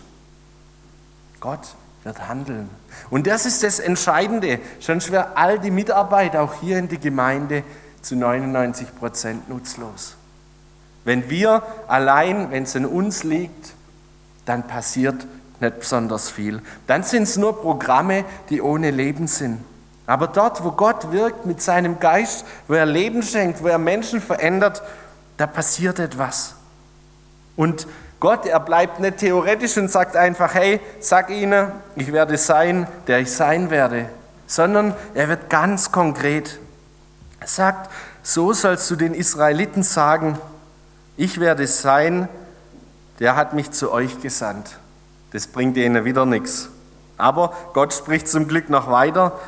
Gott 1.39 1.73
wird 2.03 2.27
handeln. 2.27 2.69
Und 3.09 3.25
das 3.25 3.47
ist 3.47 3.63
das 3.63 3.79
Entscheidende. 3.79 4.59
Sonst 4.79 5.11
wäre 5.11 5.35
all 5.35 5.57
die 5.57 5.71
Mitarbeit 5.71 6.35
auch 6.35 6.53
hier 6.61 6.77
in 6.77 6.87
die 6.87 6.99
Gemeinde 6.99 7.63
zu 8.03 8.15
99 8.15 8.95
Prozent 8.95 9.49
nutzlos. 9.49 10.15
Wenn 11.03 11.27
wir 11.31 11.63
allein, 11.87 12.51
wenn 12.51 12.63
es 12.63 12.75
in 12.75 12.85
uns 12.85 13.23
liegt, 13.23 13.73
dann 14.45 14.67
passiert 14.67 15.25
nicht 15.59 15.79
besonders 15.79 16.29
viel. 16.29 16.61
Dann 16.85 17.01
sind 17.01 17.23
es 17.23 17.35
nur 17.37 17.59
Programme, 17.59 18.25
die 18.51 18.61
ohne 18.61 18.91
Leben 18.91 19.25
sind. 19.25 19.70
Aber 20.11 20.27
dort, 20.27 20.61
wo 20.61 20.71
Gott 20.71 21.13
wirkt 21.13 21.45
mit 21.45 21.61
seinem 21.61 22.01
Geist, 22.01 22.43
wo 22.67 22.73
er 22.73 22.85
Leben 22.85 23.23
schenkt, 23.23 23.63
wo 23.63 23.67
er 23.67 23.77
Menschen 23.77 24.19
verändert, 24.19 24.83
da 25.37 25.47
passiert 25.47 25.99
etwas. 25.99 26.55
Und 27.55 27.87
Gott, 28.19 28.45
er 28.45 28.59
bleibt 28.59 28.99
nicht 28.99 29.19
theoretisch 29.19 29.77
und 29.77 29.89
sagt 29.89 30.17
einfach, 30.17 30.53
hey, 30.53 30.81
sag 30.99 31.29
ihnen, 31.29 31.71
ich 31.95 32.11
werde 32.11 32.35
sein, 32.35 32.87
der 33.07 33.19
ich 33.19 33.31
sein 33.31 33.69
werde, 33.69 34.09
sondern 34.47 34.95
er 35.13 35.29
wird 35.29 35.49
ganz 35.49 35.93
konkret. 35.93 36.59
Er 37.39 37.47
sagt, 37.47 37.89
so 38.21 38.51
sollst 38.51 38.91
du 38.91 38.97
den 38.97 39.13
Israeliten 39.13 39.81
sagen, 39.81 40.37
ich 41.15 41.39
werde 41.39 41.67
sein, 41.67 42.27
der 43.19 43.37
hat 43.37 43.53
mich 43.53 43.71
zu 43.71 43.93
euch 43.93 44.19
gesandt. 44.19 44.71
Das 45.31 45.47
bringt 45.47 45.77
ihnen 45.77 46.03
wieder 46.03 46.25
nichts. 46.25 46.67
Aber 47.17 47.53
Gott 47.71 47.93
spricht 47.93 48.27
zum 48.27 48.49
Glück 48.49 48.69
noch 48.69 48.91
weiter. 48.91 49.39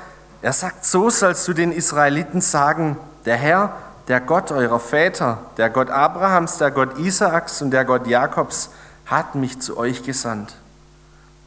Er 0.43 0.51
sagt, 0.51 0.85
so 0.85 1.09
sollst 1.09 1.47
du 1.47 1.53
den 1.53 1.71
Israeliten 1.71 2.41
sagen, 2.41 2.97
der 3.23 3.37
Herr, 3.37 3.77
der 4.09 4.19
Gott 4.19 4.51
eurer 4.51 4.81
Väter, 4.81 5.37
der 5.55 5.69
Gott 5.69 5.89
Abrahams, 5.89 6.57
der 6.57 6.69
Gott 6.69 6.99
Isaaks 6.99 7.61
und 7.61 7.71
der 7.71 7.85
Gott 7.85 8.07
Jakobs, 8.07 8.69
hat 9.05 9.35
mich 9.35 9.61
zu 9.61 9.77
euch 9.77 10.03
gesandt. 10.03 10.53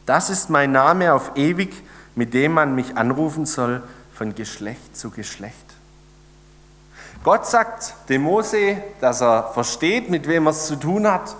Das 0.07 0.31
ist 0.31 0.49
mein 0.49 0.71
Name 0.71 1.13
auf 1.13 1.33
ewig, 1.35 1.83
mit 2.15 2.33
dem 2.33 2.53
man 2.53 2.73
mich 2.73 2.97
anrufen 2.97 3.45
soll, 3.45 3.83
von 4.15 4.33
Geschlecht 4.33 4.97
zu 4.97 5.11
Geschlecht. 5.11 5.75
Gott 7.23 7.45
sagt 7.45 7.93
dem 8.09 8.23
Mose, 8.23 8.81
dass 8.99 9.21
er 9.21 9.51
versteht, 9.53 10.09
mit 10.09 10.27
wem 10.27 10.47
er 10.47 10.51
es 10.51 10.65
zu 10.65 10.75
tun 10.75 11.05
hat. 11.05 11.35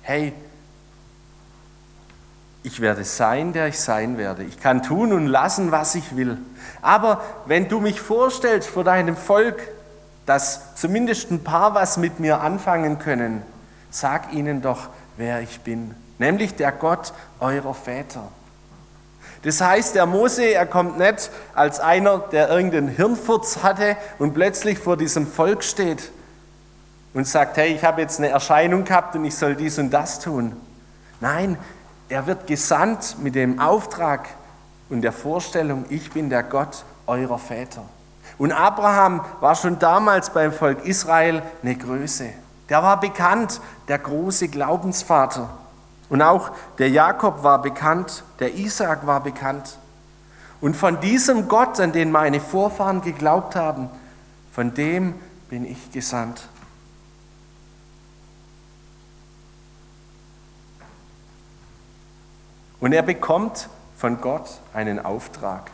Hey, 0.00 0.32
ich 2.62 2.80
werde 2.80 3.04
sein, 3.04 3.52
der 3.52 3.68
ich 3.68 3.80
sein 3.80 4.18
werde. 4.18 4.44
Ich 4.44 4.60
kann 4.60 4.82
tun 4.82 5.12
und 5.12 5.26
lassen, 5.26 5.72
was 5.72 5.94
ich 5.94 6.16
will. 6.16 6.38
Aber 6.80 7.22
wenn 7.46 7.68
du 7.68 7.80
mich 7.80 8.00
vorstellst 8.00 8.68
vor 8.68 8.84
deinem 8.84 9.16
Volk, 9.16 9.60
dass 10.26 10.74
zumindest 10.76 11.30
ein 11.30 11.42
paar 11.42 11.74
was 11.74 11.96
mit 11.96 12.20
mir 12.20 12.40
anfangen 12.40 12.98
können, 12.98 13.42
sag 13.90 14.32
ihnen 14.32 14.62
doch, 14.62 14.88
wer 15.16 15.40
ich 15.40 15.60
bin, 15.60 15.94
nämlich 16.18 16.54
der 16.54 16.72
Gott 16.72 17.12
eurer 17.40 17.74
Väter. 17.74 18.28
Das 19.42 19.60
heißt, 19.60 19.96
der 19.96 20.06
Mose, 20.06 20.44
er 20.44 20.66
kommt 20.66 20.98
nicht 20.98 21.30
als 21.54 21.80
einer, 21.80 22.18
der 22.18 22.48
irgendeinen 22.48 22.88
Hirnfurz 22.88 23.64
hatte 23.64 23.96
und 24.20 24.34
plötzlich 24.34 24.78
vor 24.78 24.96
diesem 24.96 25.26
Volk 25.26 25.64
steht 25.64 26.12
und 27.12 27.26
sagt, 27.26 27.56
hey, 27.56 27.74
ich 27.74 27.82
habe 27.82 28.00
jetzt 28.00 28.18
eine 28.18 28.28
Erscheinung 28.28 28.84
gehabt 28.84 29.16
und 29.16 29.24
ich 29.24 29.34
soll 29.34 29.56
dies 29.56 29.78
und 29.78 29.90
das 29.90 30.20
tun. 30.20 30.52
Nein, 31.20 31.58
er 32.12 32.26
wird 32.26 32.46
gesandt 32.46 33.16
mit 33.20 33.34
dem 33.34 33.58
Auftrag 33.58 34.28
und 34.90 35.00
der 35.00 35.12
Vorstellung, 35.12 35.86
ich 35.88 36.12
bin 36.12 36.28
der 36.28 36.42
Gott 36.42 36.84
eurer 37.06 37.38
Väter. 37.38 37.82
Und 38.36 38.52
Abraham 38.52 39.24
war 39.40 39.54
schon 39.54 39.78
damals 39.78 40.30
beim 40.30 40.52
Volk 40.52 40.84
Israel 40.84 41.42
eine 41.62 41.74
Größe. 41.74 42.28
Der 42.68 42.82
war 42.82 43.00
bekannt, 43.00 43.60
der 43.88 43.98
große 43.98 44.48
Glaubensvater. 44.48 45.48
Und 46.10 46.20
auch 46.20 46.50
der 46.78 46.90
Jakob 46.90 47.42
war 47.42 47.62
bekannt, 47.62 48.24
der 48.40 48.54
Isaak 48.54 49.06
war 49.06 49.22
bekannt. 49.22 49.78
Und 50.60 50.76
von 50.76 51.00
diesem 51.00 51.48
Gott, 51.48 51.80
an 51.80 51.92
den 51.92 52.12
meine 52.12 52.40
Vorfahren 52.40 53.00
geglaubt 53.00 53.56
haben, 53.56 53.88
von 54.52 54.74
dem 54.74 55.14
bin 55.48 55.64
ich 55.64 55.90
gesandt. 55.90 56.42
Und 62.82 62.92
er 62.92 63.02
bekommt 63.02 63.68
von 63.96 64.20
Gott 64.20 64.50
einen 64.74 64.98
Auftrag. 64.98 65.70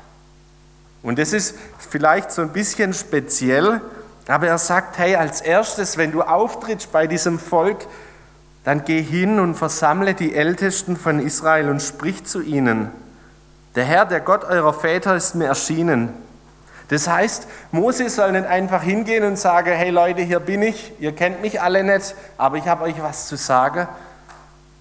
Und 1.02 1.18
das 1.18 1.32
ist 1.32 1.54
vielleicht 1.78 2.30
so 2.30 2.42
ein 2.42 2.52
bisschen 2.52 2.92
speziell, 2.92 3.80
aber 4.26 4.48
er 4.48 4.58
sagt, 4.58 4.98
hey, 4.98 5.16
als 5.16 5.40
erstes, 5.40 5.96
wenn 5.96 6.12
du 6.12 6.20
auftrittst 6.20 6.92
bei 6.92 7.06
diesem 7.06 7.38
Volk, 7.38 7.86
dann 8.62 8.84
geh 8.84 9.00
hin 9.00 9.40
und 9.40 9.54
versammle 9.54 10.12
die 10.12 10.34
Ältesten 10.34 10.98
von 10.98 11.18
Israel 11.18 11.70
und 11.70 11.80
sprich 11.80 12.24
zu 12.24 12.42
ihnen. 12.42 12.90
Der 13.74 13.86
Herr, 13.86 14.04
der 14.04 14.20
Gott 14.20 14.44
eurer 14.44 14.74
Väter, 14.74 15.16
ist 15.16 15.34
mir 15.34 15.46
erschienen. 15.46 16.12
Das 16.88 17.08
heißt, 17.08 17.48
Mose 17.72 18.10
soll 18.10 18.32
nicht 18.32 18.46
einfach 18.46 18.82
hingehen 18.82 19.24
und 19.24 19.38
sagen, 19.38 19.72
hey 19.72 19.88
Leute, 19.88 20.20
hier 20.20 20.40
bin 20.40 20.60
ich, 20.60 20.92
ihr 20.98 21.14
kennt 21.14 21.40
mich 21.40 21.62
alle 21.62 21.84
nicht, 21.84 22.14
aber 22.36 22.58
ich 22.58 22.68
habe 22.68 22.84
euch 22.84 23.02
was 23.02 23.28
zu 23.28 23.36
sagen, 23.36 23.88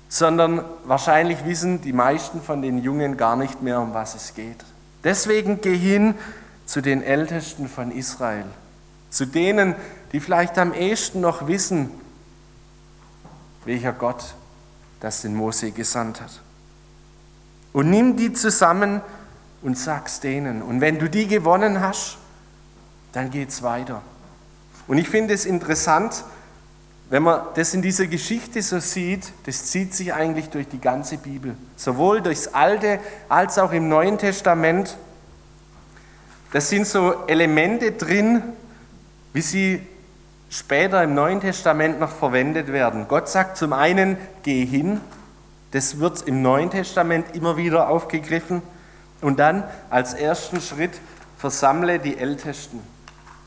sondern 0.10 0.64
wahrscheinlich 0.86 1.46
wissen 1.46 1.82
die 1.82 1.94
meisten 1.94 2.42
von 2.42 2.62
den 2.62 2.78
Jungen 2.80 3.18
gar 3.18 3.36
nicht 3.36 3.62
mehr, 3.62 3.82
um 3.82 3.94
was 3.94 4.16
es 4.16 4.34
geht. 4.34 4.64
Deswegen 5.04 5.62
geh 5.62 5.78
hin 5.78 6.16
zu 6.66 6.82
den 6.82 7.02
Ältesten 7.02 7.68
von 7.68 7.92
Israel, 7.92 8.46
zu 9.10 9.26
denen, 9.26 9.76
die 10.12 10.20
vielleicht 10.20 10.58
am 10.58 10.74
ehesten 10.74 11.22
noch 11.22 11.48
wissen, 11.48 11.90
welcher 13.66 13.94
Gott 13.94 14.36
das 15.00 15.22
den 15.22 15.36
Mose 15.36 15.72
gesandt 15.72 16.22
hat. 16.22 16.42
Und 17.74 17.90
nimm 17.90 18.16
die 18.16 18.34
zusammen 18.34 19.02
und 19.62 19.78
sag's 19.78 20.20
denen. 20.20 20.62
Und 20.62 20.82
wenn 20.82 21.00
du 21.00 21.10
die 21.10 21.28
gewonnen 21.28 21.82
hast, 21.82 22.18
dann 23.12 23.30
geht's 23.30 23.62
weiter. 23.62 24.02
Und 24.88 24.98
ich 24.98 25.10
finde 25.10 25.34
es 25.34 25.46
interessant, 25.46 26.24
wenn 27.10 27.24
man 27.24 27.42
das 27.56 27.74
in 27.74 27.82
dieser 27.82 28.08
Geschichte 28.08 28.62
so 28.62 28.80
sieht, 28.80 29.32
das 29.46 29.66
zieht 29.66 29.94
sich 29.94 30.14
eigentlich 30.14 30.50
durch 30.50 30.68
die 30.68 30.82
ganze 30.82 31.18
Bibel. 31.18 31.56
Sowohl 31.78 32.22
durchs 32.22 32.48
Alte 32.50 33.00
als 33.30 33.58
auch 33.58 33.72
im 33.72 33.88
Neuen 33.88 34.18
Testament. 34.18 34.98
Das 36.52 36.70
sind 36.70 36.86
so 36.86 37.26
Elemente 37.28 37.94
drin, 37.94 38.44
wie 39.32 39.42
sie 39.42 39.82
später 40.50 41.04
im 41.04 41.14
Neuen 41.14 41.40
Testament 41.40 42.00
noch 42.00 42.12
verwendet 42.12 42.72
werden. 42.72 43.08
Gott 43.08 43.30
sagt 43.30 43.58
zum 43.58 43.74
einen, 43.74 44.18
geh 44.44 44.66
hin, 44.66 45.00
das 45.72 46.00
wird 46.00 46.24
im 46.24 46.42
Neuen 46.42 46.70
Testament 46.70 47.36
immer 47.36 47.58
wieder 47.58 47.90
aufgegriffen. 47.90 48.62
Und 49.22 49.40
dann 49.40 49.64
als 49.90 50.14
ersten 50.14 50.62
Schritt, 50.62 50.92
versammle 51.38 52.00
die 52.00 52.18
Ältesten, 52.18 52.82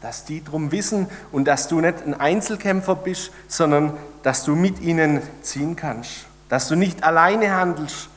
dass 0.00 0.24
die 0.24 0.42
drum 0.42 0.72
wissen 0.72 1.08
und 1.32 1.44
dass 1.44 1.68
du 1.68 1.80
nicht 1.80 2.02
ein 2.06 2.18
Einzelkämpfer 2.18 2.94
bist, 2.96 3.32
sondern 3.48 3.94
dass 4.22 4.44
du 4.44 4.54
mit 4.54 4.80
ihnen 4.80 5.20
ziehen 5.42 5.76
kannst. 5.76 6.26
Dass 6.48 6.68
du 6.68 6.74
nicht 6.74 7.04
alleine 7.04 7.54
handelst, 7.54 8.08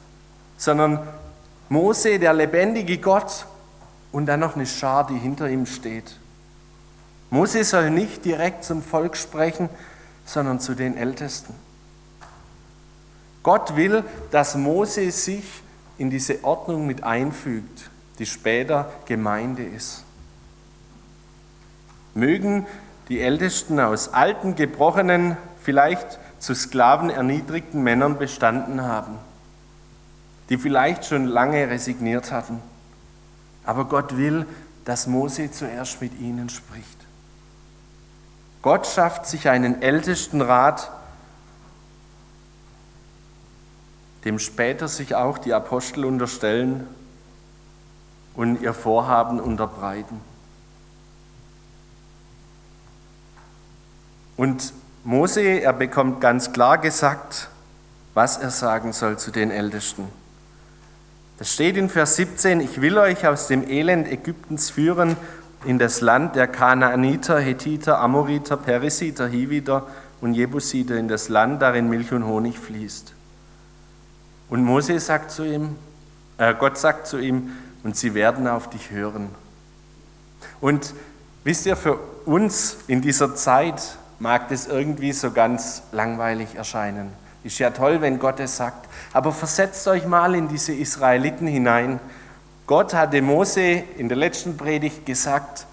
sondern 0.58 1.06
Mose, 1.70 2.20
der 2.20 2.34
lebendige 2.34 2.98
Gott, 2.98 3.46
und 4.12 4.28
dann 4.28 4.40
noch 4.40 4.56
eine 4.56 4.68
Schar, 4.68 5.08
die 5.08 5.18
hinter 5.18 5.50
ihm 5.50 5.66
steht. 5.66 6.18
Mose 7.32 7.64
soll 7.64 7.90
nicht 7.90 8.24
direkt 8.26 8.64
zum 8.64 8.84
Volk 8.84 9.18
sprechen, 9.18 9.70
sondern 10.24 10.60
zu 10.60 10.76
den 10.76 10.96
Ältesten. 10.96 11.56
Gott 13.42 13.76
will, 13.76 14.04
dass 14.32 14.56
Mose 14.56 15.12
sich 15.12 15.44
in 15.98 16.10
diese 16.10 16.44
Ordnung 16.44 16.86
mit 16.86 17.04
einfügt, 17.04 17.90
die 18.20 18.26
später 18.26 18.92
Gemeinde 19.06 19.64
ist. 19.64 20.04
Mögen 22.14 22.66
die 23.10 23.22
Ältesten 23.22 23.80
aus 23.80 24.14
alten, 24.14 24.56
gebrochenen, 24.56 25.38
vielleicht 25.62 26.20
zu 26.40 26.54
Sklaven 26.54 27.10
erniedrigten 27.10 27.82
Männern 27.84 28.18
bestanden 28.18 28.82
haben, 28.82 29.18
die 30.50 30.58
vielleicht 30.58 31.06
schon 31.06 31.26
lange 31.26 31.70
resigniert 31.70 32.32
hatten. 32.32 32.62
Aber 33.66 33.86
Gott 33.86 34.18
will, 34.18 34.46
dass 34.86 35.08
Mose 35.08 35.52
zuerst 35.52 36.02
mit 36.02 36.20
ihnen 36.20 36.50
spricht. 36.50 36.88
Gott 38.62 38.88
schafft 38.88 39.26
sich 39.26 39.50
einen 39.50 39.82
Ältestenrat, 39.82 40.92
dem 44.26 44.40
später 44.40 44.88
sich 44.88 45.16
auch 45.16 45.38
die 45.38 45.54
Apostel 45.54 46.06
unterstellen 46.06 46.88
und 48.36 48.62
ihr 48.62 48.74
Vorhaben 48.74 49.40
unterbreiten. 49.40 50.22
Und 54.38 54.74
Mose, 55.04 55.42
er 55.42 55.74
bekommt 55.74 56.22
ganz 56.22 56.54
klar 56.54 56.78
gesagt, 56.78 57.50
was 58.14 58.38
er 58.38 58.52
sagen 58.52 58.94
soll 58.94 59.18
zu 59.18 59.32
den 59.32 59.52
Ältesten. 59.52 60.08
Das 61.38 61.52
steht 61.52 61.78
in 61.78 61.90
Vers 61.90 62.16
17, 62.16 62.62
ich 62.62 62.80
will 62.80 62.98
euch 62.98 63.28
aus 63.28 63.48
dem 63.48 63.68
Elend 63.68 64.08
Ägyptens 64.08 64.70
führen 64.70 65.18
in 65.66 65.80
das 65.80 66.02
Land 66.02 66.36
der 66.36 66.48
Kanaaniter, 66.48 67.40
Hethiter, 67.40 68.00
Amoriter, 68.00 68.58
Perisiter, 68.58 69.28
Hiviter 69.28 69.88
und 70.22 70.34
Jebusiter, 70.36 70.96
in 70.96 71.08
das 71.08 71.30
Land, 71.30 71.62
darin 71.62 71.90
Milch 71.90 72.12
und 72.12 72.26
Honig 72.26 72.58
fließt. 72.60 73.14
Und 74.50 74.64
Mose 74.64 75.00
sagt 75.00 75.32
zu 75.32 75.44
ihm, 75.44 75.76
äh, 76.38 76.54
Gott 76.54 76.78
sagt 76.78 77.08
zu 77.08 77.18
ihm, 77.18 77.52
und 77.84 77.98
sie 77.98 78.14
werden 78.14 78.48
auf 78.48 78.70
dich 78.70 78.92
hören. 78.92 79.30
Und 80.62 80.94
wisst 81.44 81.66
ihr, 81.66 81.76
für 81.76 82.00
uns 82.26 82.78
in 82.88 83.02
dieser 83.02 83.36
Zeit 83.36 83.98
mag 84.24 84.48
das 84.48 84.68
irgendwie 84.68 85.12
so 85.12 85.32
ganz 85.32 85.84
langweilig 85.92 86.56
erscheinen. 86.56 87.12
Ist 87.44 87.60
ja 87.60 87.72
toll, 87.72 88.00
wenn 88.00 88.20
Gott 88.20 88.40
es 88.40 88.56
sagt. 88.56 88.88
Aber 89.12 89.34
versetzt 89.34 89.86
euch 89.90 90.06
mal 90.06 90.34
in 90.34 90.48
diese 90.48 90.72
Israeliten 90.72 91.46
hinein. 91.46 92.00
Gott 92.66 92.94
hatte 92.94 93.22
Mose 93.22 93.84
in 93.98 94.08
der 94.08 94.16
letzten 94.16 94.56
Predigt 94.56 95.06
gesagt, 95.06 95.66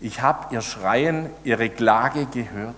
ich 0.00 0.20
habe 0.20 0.52
ihr 0.52 0.62
Schreien, 0.62 1.30
ihre 1.44 1.70
Klage 1.70 2.26
gehört. 2.26 2.74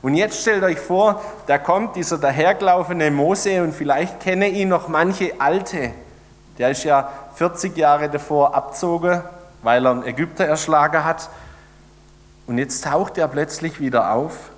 Und 0.00 0.14
jetzt 0.14 0.40
stellt 0.40 0.64
euch 0.64 0.78
vor, 0.78 1.20
da 1.46 1.58
kommt 1.58 1.94
dieser 1.94 2.16
dahergelaufene 2.16 3.10
Mose 3.10 3.62
und 3.62 3.74
vielleicht 3.74 4.20
kenne 4.20 4.48
ihn 4.48 4.70
noch 4.70 4.88
manche 4.88 5.38
Alte. 5.38 5.90
Der 6.56 6.70
ist 6.70 6.84
ja 6.84 7.10
40 7.34 7.76
Jahre 7.76 8.08
davor 8.08 8.54
abzogen, 8.54 9.20
weil 9.62 9.84
er 9.84 9.90
einen 9.90 10.06
Ägypter 10.06 10.46
erschlagen 10.46 11.04
hat. 11.04 11.28
Und 12.46 12.58
jetzt 12.58 12.84
taucht 12.84 13.18
er 13.18 13.28
plötzlich 13.28 13.80
wieder 13.80 14.12
auf 14.12 14.50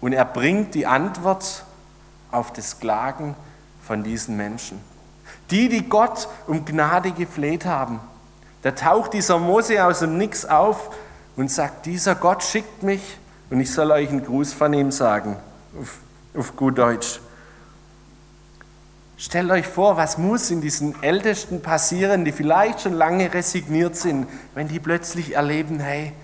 und 0.00 0.12
er 0.12 0.24
bringt 0.24 0.74
die 0.74 0.86
Antwort 0.86 1.64
auf 2.30 2.52
das 2.52 2.80
Klagen 2.80 3.34
von 3.86 4.02
diesen 4.02 4.36
Menschen. 4.36 4.80
Die, 5.50 5.68
die 5.68 5.88
Gott 5.88 6.28
um 6.46 6.64
Gnade 6.64 7.12
gefleht 7.12 7.66
haben. 7.66 8.00
Da 8.62 8.70
taucht 8.72 9.12
dieser 9.12 9.38
Mose 9.38 9.84
aus 9.84 10.00
dem 10.00 10.16
Nix 10.16 10.44
auf 10.44 10.90
und 11.36 11.50
sagt, 11.50 11.86
dieser 11.86 12.14
Gott 12.14 12.42
schickt 12.42 12.82
mich 12.82 13.18
und 13.50 13.60
ich 13.60 13.72
soll 13.72 13.90
euch 13.90 14.08
einen 14.08 14.24
Gruß 14.24 14.52
von 14.52 14.72
ihm 14.72 14.92
sagen, 14.92 15.36
auf, 15.78 15.98
auf 16.38 16.56
gut 16.56 16.78
Deutsch. 16.78 17.20
Stellt 19.20 19.50
euch 19.50 19.66
vor, 19.66 19.98
was 19.98 20.16
muss 20.16 20.50
in 20.50 20.62
diesen 20.62 21.02
Ältesten 21.02 21.60
passieren, 21.60 22.24
die 22.24 22.32
vielleicht 22.32 22.80
schon 22.80 22.94
lange 22.94 23.34
resigniert 23.34 23.94
sind, 23.94 24.26
wenn 24.54 24.66
die 24.66 24.80
plötzlich 24.80 25.34
erleben, 25.36 25.78
hey, 25.78 26.14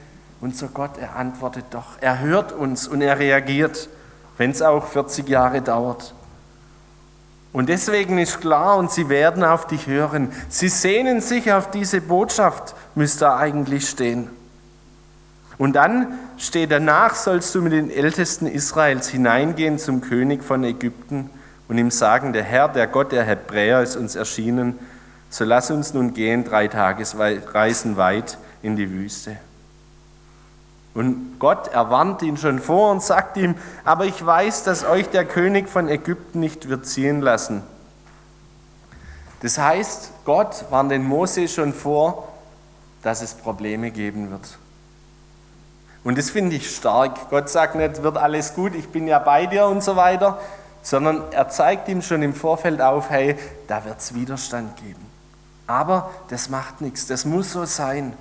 unser 0.40 0.68
Gott, 0.68 0.96
er 0.98 1.14
antwortet 1.14 1.66
doch, 1.72 2.00
er 2.00 2.20
hört 2.20 2.52
uns 2.52 2.88
und 2.88 3.02
er 3.02 3.18
reagiert, 3.18 3.90
wenn 4.38 4.50
es 4.50 4.62
auch 4.62 4.86
40 4.86 5.28
Jahre 5.28 5.60
dauert. 5.60 6.14
Und 7.52 7.68
deswegen 7.68 8.16
ist 8.16 8.40
klar, 8.40 8.78
und 8.78 8.90
sie 8.90 9.10
werden 9.10 9.44
auf 9.44 9.66
dich 9.66 9.86
hören. 9.86 10.32
Sie 10.48 10.70
sehnen 10.70 11.20
sich 11.20 11.52
auf 11.52 11.70
diese 11.70 12.00
Botschaft, 12.00 12.74
müsste 12.94 13.34
eigentlich 13.34 13.90
stehen. 13.90 14.30
Und 15.58 15.74
dann 15.76 16.18
steht 16.38 16.70
danach, 16.70 17.14
sollst 17.14 17.54
du 17.54 17.60
mit 17.60 17.74
den 17.74 17.90
Ältesten 17.90 18.46
Israels 18.46 19.08
hineingehen 19.08 19.78
zum 19.78 20.00
König 20.00 20.42
von 20.42 20.64
Ägypten 20.64 21.28
und 21.68 21.78
ihm 21.78 21.90
sagen, 21.90 22.32
der 22.32 22.44
Herr, 22.44 22.68
der 22.68 22.86
Gott 22.86 23.12
der 23.12 23.24
Hebräer 23.24 23.82
ist 23.82 23.96
uns 23.96 24.14
erschienen, 24.14 24.78
so 25.30 25.44
lass 25.44 25.70
uns 25.70 25.92
nun 25.92 26.14
gehen, 26.14 26.44
drei 26.44 26.68
Tagesreisen 26.68 27.96
weit 27.96 28.38
in 28.62 28.76
die 28.76 28.90
Wüste. 28.90 29.36
Und 30.94 31.38
Gott 31.38 31.68
erwarnt 31.68 32.22
ihn 32.22 32.38
schon 32.38 32.58
vor 32.58 32.90
und 32.90 33.02
sagt 33.02 33.36
ihm, 33.36 33.54
aber 33.84 34.06
ich 34.06 34.24
weiß, 34.24 34.64
dass 34.64 34.84
euch 34.84 35.10
der 35.10 35.26
König 35.26 35.68
von 35.68 35.88
Ägypten 35.88 36.40
nicht 36.40 36.70
wird 36.70 36.86
ziehen 36.86 37.20
lassen. 37.20 37.62
Das 39.42 39.58
heißt, 39.58 40.10
Gott 40.24 40.64
warnt 40.70 40.90
den 40.90 41.04
Mose 41.04 41.48
schon 41.48 41.74
vor, 41.74 42.28
dass 43.02 43.20
es 43.20 43.34
Probleme 43.34 43.90
geben 43.90 44.30
wird. 44.30 44.58
Und 46.02 46.16
das 46.16 46.30
finde 46.30 46.56
ich 46.56 46.74
stark. 46.74 47.30
Gott 47.30 47.50
sagt 47.50 47.74
nicht, 47.74 48.02
wird 48.02 48.16
alles 48.16 48.54
gut, 48.54 48.74
ich 48.74 48.88
bin 48.88 49.06
ja 49.06 49.18
bei 49.18 49.46
dir 49.46 49.66
und 49.66 49.82
so 49.82 49.96
weiter, 49.96 50.40
sondern 50.86 51.24
er 51.32 51.48
zeigt 51.48 51.88
ihm 51.88 52.00
schon 52.00 52.22
im 52.22 52.32
Vorfeld 52.32 52.80
auf, 52.80 53.10
hey, 53.10 53.34
da 53.66 53.84
wird 53.84 53.98
es 53.98 54.14
Widerstand 54.14 54.76
geben. 54.76 55.04
Aber 55.66 56.12
das 56.28 56.48
macht 56.48 56.80
nichts, 56.80 57.08
das 57.08 57.24
muss 57.24 57.50
so 57.50 57.64
sein. 57.64 58.12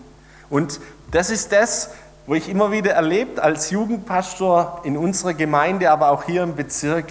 Und 0.49 0.80
das 1.12 1.30
ist 1.30 1.51
das, 1.51 1.91
wo 2.25 2.34
ich 2.34 2.49
immer 2.49 2.71
wieder 2.71 2.93
erlebt 2.93 3.39
als 3.39 3.69
Jugendpastor 3.69 4.82
in 4.84 4.97
unserer 4.97 5.36
Gemeinde, 5.36 5.91
aber 5.91 6.10
auch 6.10 6.23
hier 6.23 6.41
im 6.41 6.56
Bezirk, 6.56 7.06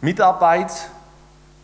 Mitarbeit, 0.00 0.72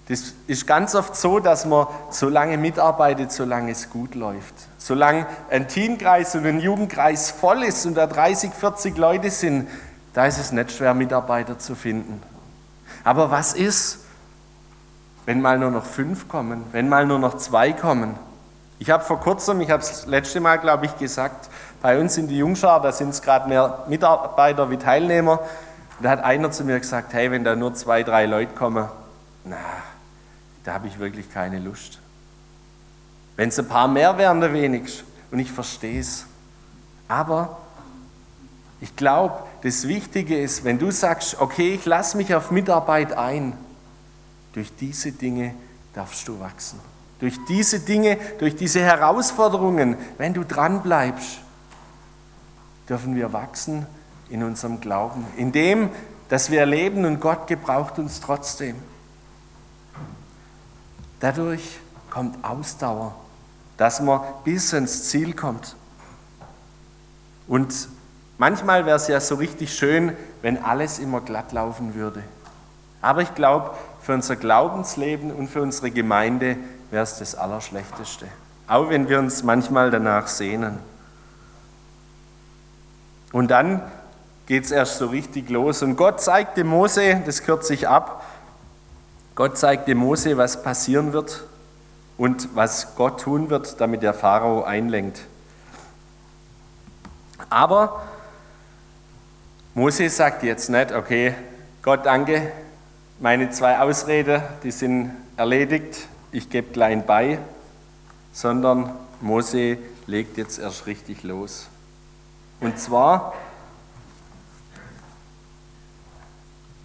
das 0.08 0.34
ist 0.46 0.66
ganz 0.66 0.94
oft 0.94 1.16
so, 1.16 1.38
dass 1.38 1.64
man 1.64 1.86
so 2.10 2.28
lange 2.28 2.58
mitarbeitet, 2.58 3.32
solange 3.32 3.72
es 3.72 3.88
gut 3.88 4.14
läuft. 4.14 4.52
Solange 4.76 5.26
ein 5.48 5.68
Teamkreis 5.68 6.34
und 6.34 6.44
ein 6.44 6.60
Jugendkreis 6.60 7.30
voll 7.30 7.62
ist 7.62 7.86
und 7.86 7.94
da 7.94 8.06
30, 8.06 8.52
40 8.52 8.98
Leute 8.98 9.30
sind, 9.30 9.70
da 10.12 10.26
ist 10.26 10.38
es 10.38 10.52
nicht 10.52 10.72
schwer, 10.72 10.92
Mitarbeiter 10.92 11.58
zu 11.58 11.74
finden. 11.74 12.20
Aber 13.04 13.30
was 13.30 13.54
ist, 13.54 14.00
wenn 15.26 15.40
mal 15.40 15.58
nur 15.58 15.70
noch 15.70 15.84
fünf 15.84 16.28
kommen, 16.28 16.64
wenn 16.72 16.88
mal 16.88 17.06
nur 17.06 17.18
noch 17.18 17.36
zwei 17.36 17.72
kommen? 17.72 18.14
Ich 18.78 18.90
habe 18.90 19.04
vor 19.04 19.20
kurzem, 19.20 19.60
ich 19.60 19.70
habe 19.70 19.82
es 19.82 20.06
letzte 20.06 20.40
Mal, 20.40 20.56
glaube 20.56 20.86
ich, 20.86 20.96
gesagt, 20.96 21.50
bei 21.82 22.00
uns 22.00 22.16
in 22.16 22.28
die 22.28 22.38
Jungschar, 22.38 22.80
da 22.80 22.92
sind 22.92 23.10
es 23.10 23.22
gerade 23.22 23.48
mehr 23.48 23.84
Mitarbeiter 23.88 24.70
wie 24.70 24.78
Teilnehmer. 24.78 25.40
Da 26.00 26.10
hat 26.10 26.24
einer 26.24 26.50
zu 26.50 26.64
mir 26.64 26.78
gesagt, 26.80 27.12
hey, 27.12 27.30
wenn 27.30 27.44
da 27.44 27.54
nur 27.56 27.74
zwei, 27.74 28.02
drei 28.02 28.24
Leute 28.24 28.54
kommen, 28.54 28.88
na, 29.44 29.56
da 30.64 30.72
habe 30.74 30.88
ich 30.88 30.98
wirklich 30.98 31.30
keine 31.32 31.58
Lust. 31.58 31.98
Wenn 33.36 33.50
es 33.50 33.58
ein 33.58 33.68
paar 33.68 33.88
mehr 33.88 34.16
wären, 34.18 34.40
der 34.40 34.52
wenigst. 34.52 35.04
Und 35.30 35.38
ich 35.38 35.52
verstehe 35.52 36.00
es. 36.00 36.26
Aber 37.08 37.59
ich 38.80 38.96
glaube, 38.96 39.44
das 39.62 39.86
Wichtige 39.86 40.40
ist, 40.40 40.64
wenn 40.64 40.78
du 40.78 40.90
sagst, 40.90 41.40
okay, 41.40 41.74
ich 41.74 41.84
lasse 41.84 42.16
mich 42.16 42.34
auf 42.34 42.50
Mitarbeit 42.50 43.12
ein, 43.12 43.52
durch 44.52 44.74
diese 44.74 45.12
Dinge 45.12 45.54
darfst 45.94 46.26
du 46.26 46.40
wachsen. 46.40 46.80
Durch 47.18 47.36
diese 47.46 47.80
Dinge, 47.80 48.16
durch 48.38 48.56
diese 48.56 48.80
Herausforderungen, 48.80 49.96
wenn 50.16 50.32
du 50.32 50.44
dran 50.44 50.82
bleibst, 50.82 51.40
dürfen 52.88 53.14
wir 53.14 53.32
wachsen 53.32 53.86
in 54.30 54.42
unserem 54.42 54.80
Glauben, 54.80 55.26
in 55.36 55.52
dem, 55.52 55.90
dass 56.30 56.50
wir 56.50 56.60
erleben 56.60 57.04
und 57.04 57.20
Gott 57.20 57.46
gebraucht 57.46 57.98
uns 57.98 58.20
trotzdem. 58.20 58.76
Dadurch 61.20 61.78
kommt 62.08 62.42
Ausdauer, 62.42 63.14
dass 63.76 64.00
man 64.00 64.22
bis 64.44 64.72
ins 64.72 65.08
Ziel 65.10 65.34
kommt. 65.34 65.76
Und 67.46 67.88
manchmal 68.40 68.86
wäre 68.86 68.96
es 68.96 69.06
ja 69.06 69.20
so 69.20 69.34
richtig 69.34 69.74
schön, 69.74 70.16
wenn 70.40 70.64
alles 70.64 70.98
immer 70.98 71.20
glatt 71.20 71.52
laufen 71.52 71.94
würde. 71.94 72.22
Aber 73.02 73.20
ich 73.20 73.34
glaube, 73.34 73.72
für 74.00 74.14
unser 74.14 74.34
Glaubensleben 74.34 75.30
und 75.30 75.48
für 75.48 75.60
unsere 75.60 75.90
Gemeinde 75.90 76.56
wäre 76.90 77.04
es 77.04 77.18
das 77.18 77.34
Allerschlechteste. 77.34 78.26
Auch 78.66 78.88
wenn 78.88 79.10
wir 79.10 79.18
uns 79.18 79.42
manchmal 79.42 79.90
danach 79.90 80.26
sehnen. 80.26 80.78
Und 83.30 83.50
dann 83.50 83.82
geht 84.46 84.64
es 84.64 84.70
erst 84.70 84.96
so 84.96 85.08
richtig 85.08 85.50
los. 85.50 85.82
Und 85.82 85.96
Gott 85.96 86.20
zeigte 86.22 86.64
Mose, 86.64 87.22
das 87.26 87.42
kürzt 87.42 87.68
sich 87.68 87.88
ab, 87.88 88.24
Gott 89.34 89.58
zeigte 89.58 89.94
Mose, 89.94 90.38
was 90.38 90.62
passieren 90.62 91.12
wird 91.12 91.44
und 92.16 92.48
was 92.54 92.96
Gott 92.96 93.20
tun 93.20 93.50
wird, 93.50 93.80
damit 93.80 94.02
der 94.02 94.14
Pharao 94.14 94.64
einlenkt. 94.64 95.20
Aber 97.50 98.02
Mose 99.72 100.10
sagt 100.10 100.42
jetzt 100.42 100.68
nicht, 100.68 100.90
okay, 100.90 101.32
Gott 101.82 102.04
danke, 102.04 102.50
meine 103.20 103.50
zwei 103.50 103.78
Ausrede, 103.78 104.42
die 104.64 104.72
sind 104.72 105.12
erledigt, 105.36 106.08
ich 106.32 106.50
gebe 106.50 106.72
klein 106.72 107.06
bei, 107.06 107.38
sondern 108.32 108.92
Mose 109.20 109.78
legt 110.06 110.38
jetzt 110.38 110.58
erst 110.58 110.86
richtig 110.86 111.22
los. 111.22 111.68
Und 112.58 112.80
zwar, 112.80 113.34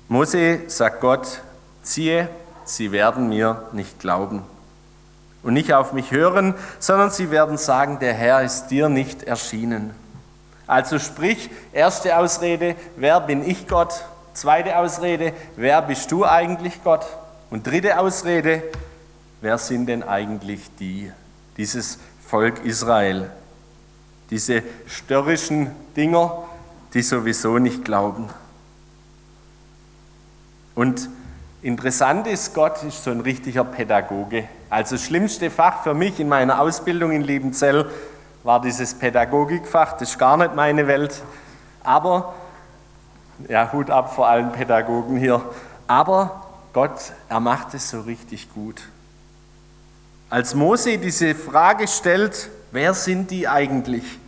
Mose 0.07 0.69
sagt 0.69 1.01
Gott, 1.01 1.41
ziehe, 1.81 2.29
sie 2.65 2.91
werden 2.91 3.29
mir 3.29 3.67
nicht 3.71 3.99
glauben 3.99 4.43
und 5.41 5.55
nicht 5.55 5.73
auf 5.73 5.91
mich 5.91 6.11
hören, 6.11 6.53
sondern 6.77 7.09
sie 7.09 7.31
werden 7.31 7.57
sagen, 7.57 7.97
der 7.97 8.13
Herr 8.13 8.43
ist 8.43 8.67
dir 8.67 8.89
nicht 8.89 9.23
erschienen. 9.23 10.04
Also 10.67 10.97
sprich, 10.99 11.49
erste 11.73 12.17
Ausrede, 12.17 12.75
wer 12.95 13.19
bin 13.21 13.47
ich 13.47 13.67
Gott? 13.67 13.93
Zweite 14.33 14.77
Ausrede, 14.77 15.33
wer 15.55 15.81
bist 15.81 16.11
du 16.11 16.25
eigentlich 16.25 16.83
Gott? 16.83 17.05
Und 17.49 17.67
dritte 17.67 17.99
Ausrede, 17.99 18.63
wer 19.41 19.57
sind 19.57 19.85
denn 19.85 20.03
eigentlich 20.03 20.61
die, 20.79 21.11
dieses 21.57 21.99
Volk 22.27 22.65
Israel? 22.65 23.29
Diese 24.31 24.63
störrischen 24.87 25.71
Dinger, 25.95 26.43
die 26.93 27.03
sowieso 27.03 27.59
nicht 27.59 27.85
glauben. 27.85 28.27
Und 30.73 31.09
interessant 31.61 32.27
ist, 32.27 32.53
Gott 32.55 32.83
ist 32.83 33.03
so 33.03 33.11
ein 33.11 33.21
richtiger 33.21 33.63
Pädagoge. 33.63 34.47
Also 34.69 34.95
das 34.95 35.05
schlimmste 35.05 35.51
Fach 35.51 35.83
für 35.83 35.93
mich 35.93 36.19
in 36.19 36.27
meiner 36.27 36.59
Ausbildung 36.59 37.11
in 37.11 37.21
Liebenzell 37.21 37.89
war 38.45 38.61
dieses 38.61 38.93
Pädagogikfach. 38.93 39.93
Das 39.93 40.09
ist 40.09 40.19
gar 40.19 40.37
nicht 40.37 40.55
meine 40.55 40.87
Welt. 40.87 41.21
Aber, 41.83 42.35
ja, 43.49 43.71
Hut 43.73 43.89
ab 43.89 44.13
vor 44.13 44.27
allen 44.27 44.51
Pädagogen 44.51 45.17
hier. 45.17 45.41
Aber 45.87 46.43
Gott, 46.71 47.13
er 47.27 47.39
macht 47.39 47.73
es 47.73 47.89
so 47.89 48.01
richtig 48.01 48.53
gut. 48.53 48.83
Als 50.29 50.53
Mose 50.53 50.99
diese 50.99 51.33
Frage 51.33 51.87
stellt, 51.87 52.49
wer 52.71 52.93
sind 52.93 53.31
die 53.31 53.47
eigentlich, 53.47 54.19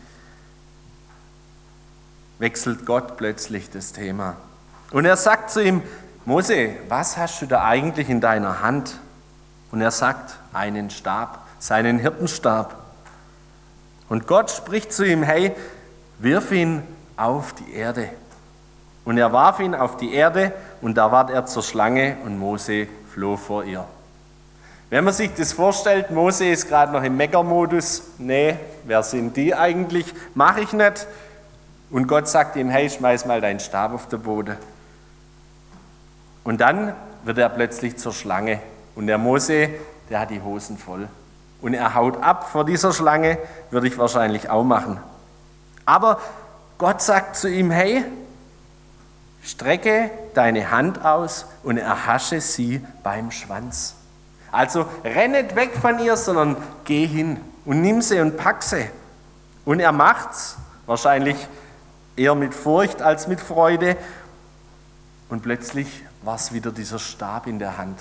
wechselt 2.39 2.85
Gott 2.85 3.17
plötzlich 3.17 3.69
das 3.69 3.93
Thema. 3.93 4.35
Und 4.91 5.05
er 5.05 5.17
sagt 5.17 5.51
zu 5.51 5.63
ihm, 5.63 5.83
Mose, 6.25 6.71
was 6.87 7.17
hast 7.17 7.41
du 7.41 7.45
da 7.45 7.63
eigentlich 7.65 8.09
in 8.09 8.19
deiner 8.19 8.61
Hand? 8.61 8.97
Und 9.71 9.81
er 9.81 9.91
sagt, 9.91 10.37
einen 10.53 10.89
Stab, 10.89 11.45
seinen 11.59 11.99
Hirtenstab. 11.99 12.86
Und 14.09 14.27
Gott 14.27 14.51
spricht 14.51 14.93
zu 14.93 15.05
ihm, 15.05 15.23
hey, 15.23 15.53
wirf 16.19 16.51
ihn 16.51 16.83
auf 17.17 17.53
die 17.53 17.73
Erde. 17.73 18.09
Und 19.05 19.17
er 19.17 19.31
warf 19.31 19.59
ihn 19.59 19.75
auf 19.75 19.97
die 19.97 20.13
Erde 20.13 20.53
und 20.81 20.95
da 20.95 21.11
ward 21.11 21.29
er 21.29 21.45
zur 21.45 21.63
Schlange 21.63 22.17
und 22.25 22.37
Mose 22.37 22.87
floh 23.13 23.37
vor 23.37 23.63
ihr. 23.63 23.85
Wenn 24.89 25.03
man 25.03 25.13
sich 25.13 25.33
das 25.33 25.51
vorstellt, 25.51 26.11
Mose 26.11 26.47
ist 26.47 26.67
gerade 26.67 26.93
noch 26.93 27.03
im 27.03 27.17
Meckermodus, 27.17 28.03
nee, 28.17 28.55
wer 28.85 29.03
sind 29.03 29.35
die 29.35 29.53
eigentlich? 29.53 30.13
Mache 30.33 30.61
ich 30.61 30.71
nicht. 30.71 31.07
Und 31.89 32.07
Gott 32.07 32.27
sagt 32.27 32.55
ihm, 32.55 32.69
hey, 32.69 32.89
schmeiß 32.89 33.25
mal 33.25 33.41
deinen 33.41 33.59
Stab 33.59 33.93
auf 33.93 34.07
den 34.07 34.21
Boden. 34.21 34.55
Und 36.43 36.61
dann 36.61 36.93
wird 37.23 37.37
er 37.37 37.49
plötzlich 37.49 37.97
zur 37.97 38.13
Schlange. 38.13 38.59
Und 38.95 39.07
der 39.07 39.17
Mose, 39.17 39.69
der 40.09 40.21
hat 40.21 40.29
die 40.29 40.41
Hosen 40.41 40.77
voll. 40.77 41.09
Und 41.61 41.73
er 41.73 41.95
haut 41.95 42.21
ab 42.21 42.49
vor 42.49 42.65
dieser 42.65 42.93
Schlange, 42.93 43.37
würde 43.71 43.87
ich 43.87 43.97
wahrscheinlich 43.97 44.49
auch 44.49 44.63
machen. 44.63 44.99
Aber 45.85 46.19
Gott 46.77 47.01
sagt 47.01 47.35
zu 47.35 47.49
ihm, 47.49 47.71
hey, 47.71 48.03
strecke 49.41 50.11
deine 50.33 50.69
Hand 50.69 51.03
aus 51.03 51.45
und 51.63 51.77
erhasche 51.77 52.41
sie 52.41 52.85
beim 53.03 53.31
Schwanz. 53.31 53.95
Also 54.51 54.85
renn 55.03 55.31
nicht 55.31 55.55
weg 55.55 55.71
von 55.81 55.99
ihr, 55.99 56.17
sondern 56.17 56.57
geh 56.85 57.05
hin 57.07 57.39
und 57.65 57.81
nimm 57.81 58.01
sie 58.01 58.19
und 58.19 58.37
pack 58.37 58.63
sie. 58.63 58.89
Und 59.65 59.79
er 59.79 59.91
macht's, 59.91 60.57
wahrscheinlich 60.85 61.35
eher 62.15 62.35
mit 62.35 62.53
Furcht 62.53 63.01
als 63.01 63.27
mit 63.27 63.41
Freude. 63.41 63.97
Und 65.29 65.43
plötzlich 65.43 66.03
war 66.21 66.35
es 66.35 66.53
wieder 66.53 66.71
dieser 66.71 66.99
Stab 66.99 67.47
in 67.47 67.59
der 67.59 67.77
Hand. 67.77 67.99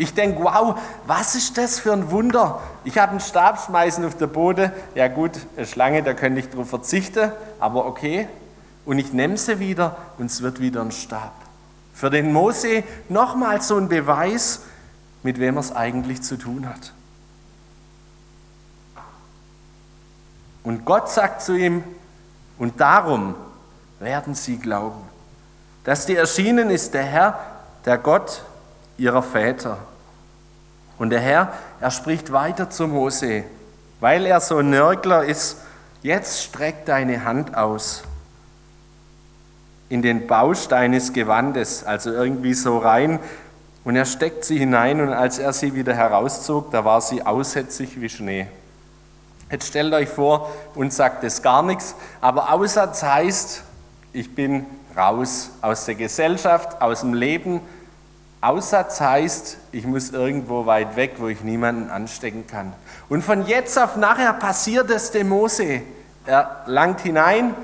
Ich 0.00 0.14
denke, 0.14 0.42
wow, 0.42 0.80
was 1.06 1.34
ist 1.34 1.58
das 1.58 1.78
für 1.78 1.92
ein 1.92 2.10
Wunder? 2.10 2.62
Ich 2.84 2.96
habe 2.96 3.10
einen 3.10 3.20
Stab 3.20 3.60
schmeißen 3.60 4.02
auf 4.06 4.16
den 4.16 4.30
Boden. 4.32 4.72
Ja 4.94 5.08
gut, 5.08 5.32
eine 5.58 5.66
Schlange, 5.66 6.02
da 6.02 6.14
könnte 6.14 6.40
ich 6.40 6.48
darauf 6.48 6.70
verzichten, 6.70 7.30
aber 7.58 7.84
okay. 7.84 8.26
Und 8.86 8.98
ich 8.98 9.12
nehme 9.12 9.36
sie 9.36 9.58
wieder 9.58 9.98
und 10.16 10.30
es 10.30 10.40
wird 10.40 10.58
wieder 10.58 10.80
ein 10.80 10.90
Stab. 10.90 11.34
Für 11.92 12.08
den 12.08 12.32
Mose 12.32 12.82
nochmal 13.10 13.60
so 13.60 13.76
ein 13.76 13.90
Beweis, 13.90 14.62
mit 15.22 15.38
wem 15.38 15.58
er 15.58 15.60
es 15.60 15.76
eigentlich 15.76 16.22
zu 16.22 16.38
tun 16.38 16.66
hat. 16.66 16.94
Und 20.64 20.86
Gott 20.86 21.10
sagt 21.10 21.42
zu 21.42 21.54
ihm, 21.54 21.84
und 22.56 22.80
darum 22.80 23.34
werden 23.98 24.34
sie 24.34 24.56
glauben, 24.56 25.02
dass 25.84 26.06
dir 26.06 26.20
erschienen 26.20 26.70
ist 26.70 26.94
der 26.94 27.04
Herr, 27.04 27.38
der 27.84 27.98
Gott 27.98 28.44
ihrer 28.96 29.22
Väter. 29.22 29.89
Und 31.00 31.08
der 31.08 31.20
Herr, 31.20 31.54
er 31.80 31.90
spricht 31.90 32.30
weiter 32.30 32.68
zu 32.68 32.86
Mose, 32.86 33.44
weil 34.00 34.26
er 34.26 34.38
so 34.38 34.58
ein 34.58 34.68
Nörgler 34.68 35.24
ist, 35.24 35.56
jetzt 36.02 36.44
streck 36.44 36.84
deine 36.84 37.24
Hand 37.24 37.56
aus 37.56 38.02
in 39.88 40.02
den 40.02 40.26
Baustein 40.26 40.92
des 40.92 41.14
Gewandes, 41.14 41.84
also 41.84 42.12
irgendwie 42.12 42.52
so 42.52 42.76
rein, 42.76 43.18
und 43.82 43.96
er 43.96 44.04
steckt 44.04 44.44
sie 44.44 44.58
hinein 44.58 45.00
und 45.00 45.14
als 45.14 45.38
er 45.38 45.54
sie 45.54 45.74
wieder 45.74 45.94
herauszog, 45.94 46.70
da 46.70 46.84
war 46.84 47.00
sie 47.00 47.24
aussätzig 47.24 47.98
wie 47.98 48.10
Schnee. 48.10 48.46
Jetzt 49.50 49.68
stellt 49.68 49.94
euch 49.94 50.10
vor, 50.10 50.52
uns 50.74 50.96
sagt 50.96 51.24
es 51.24 51.40
gar 51.40 51.62
nichts, 51.62 51.94
aber 52.20 52.52
Aussatz 52.52 53.02
heißt, 53.02 53.62
ich 54.12 54.34
bin 54.34 54.66
raus 54.94 55.48
aus 55.62 55.86
der 55.86 55.94
Gesellschaft, 55.94 56.82
aus 56.82 57.00
dem 57.00 57.14
Leben. 57.14 57.62
Aussatz 58.40 59.00
heißt, 59.00 59.58
ich 59.70 59.84
muss 59.84 60.10
irgendwo 60.10 60.64
weit 60.64 60.96
weg, 60.96 61.16
wo 61.18 61.28
ich 61.28 61.42
niemanden 61.42 61.90
anstecken 61.90 62.46
kann. 62.46 62.72
Und 63.08 63.22
von 63.22 63.46
jetzt 63.46 63.78
auf 63.78 63.96
nachher 63.96 64.32
passiert 64.32 64.90
es 64.90 65.10
dem 65.10 65.28
Mose. 65.28 65.82
Er 66.24 66.62
langt 66.66 67.00
hinein, 67.00 67.54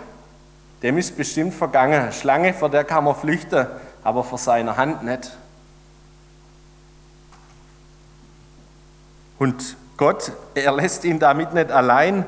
dem 0.83 0.99
ist 0.99 1.17
bestimmt 1.17 1.55
vergangen. 1.55 2.13
Schlange, 2.13 2.53
vor 2.53 2.69
der 2.69 2.85
kann 2.85 3.05
man 3.05 3.15
flüchten, 3.15 3.67
aber 4.05 4.23
vor 4.23 4.39
seiner 4.39 4.77
Hand 4.77 5.03
nicht. 5.03 5.37
Und 9.39 9.77
Gott, 9.97 10.33
er 10.55 10.73
lässt 10.73 11.05
ihn 11.05 11.19
damit 11.19 11.55
nicht 11.55 11.71
allein, 11.71 12.27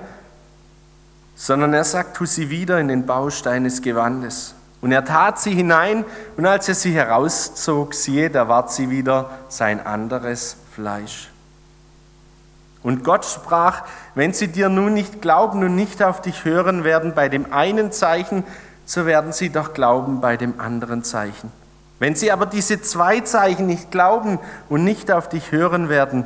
sondern 1.34 1.74
er 1.74 1.84
sagt, 1.84 2.16
tu 2.16 2.24
sie 2.24 2.48
wieder 2.48 2.80
in 2.80 2.88
den 2.88 3.04
Baustein 3.04 3.64
des 3.64 3.82
Gewandes. 3.82 4.54
Und 4.80 4.92
er 4.92 5.04
tat 5.04 5.40
sie 5.40 5.54
hinein, 5.54 6.04
und 6.36 6.46
als 6.46 6.68
er 6.68 6.74
sie 6.74 6.92
herauszog, 6.92 7.94
siehe, 7.94 8.30
da 8.30 8.48
ward 8.48 8.70
sie 8.70 8.90
wieder 8.90 9.30
sein 9.48 9.84
anderes 9.84 10.56
Fleisch. 10.74 11.30
Und 12.82 13.02
Gott 13.02 13.24
sprach, 13.24 13.82
wenn 14.14 14.32
sie 14.32 14.48
dir 14.48 14.68
nun 14.68 14.94
nicht 14.94 15.20
glauben 15.20 15.64
und 15.64 15.74
nicht 15.74 16.02
auf 16.02 16.22
dich 16.22 16.44
hören 16.44 16.84
werden 16.84 17.12
bei 17.14 17.28
dem 17.28 17.52
einen 17.52 17.90
Zeichen, 17.90 18.44
so 18.86 19.04
werden 19.04 19.32
sie 19.32 19.50
doch 19.50 19.74
glauben 19.74 20.20
bei 20.20 20.36
dem 20.36 20.60
anderen 20.60 21.02
Zeichen. 21.02 21.52
Wenn 21.98 22.14
sie 22.14 22.30
aber 22.30 22.46
diese 22.46 22.80
zwei 22.80 23.20
Zeichen 23.20 23.66
nicht 23.66 23.90
glauben 23.90 24.38
und 24.68 24.84
nicht 24.84 25.10
auf 25.10 25.28
dich 25.28 25.50
hören 25.50 25.88
werden, 25.88 26.24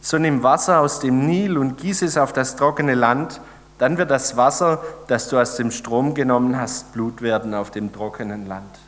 so 0.00 0.16
nimm 0.16 0.44
Wasser 0.44 0.80
aus 0.80 1.00
dem 1.00 1.26
Nil 1.26 1.58
und 1.58 1.76
gieß 1.76 2.02
es 2.02 2.16
auf 2.16 2.32
das 2.32 2.54
trockene 2.54 2.94
Land, 2.94 3.40
Dann 3.78 3.96
wird 3.96 4.10
das 4.10 4.36
Wasser, 4.36 4.82
das 5.06 5.28
du 5.28 5.38
aus 5.38 5.56
dem 5.56 5.70
Strom 5.70 6.14
genommen 6.14 6.58
hast, 6.60 6.92
Blut 6.92 7.22
werden 7.22 7.54
auf 7.54 7.70
dem 7.70 7.92
trockenen 7.92 8.46
Land. 8.46 8.78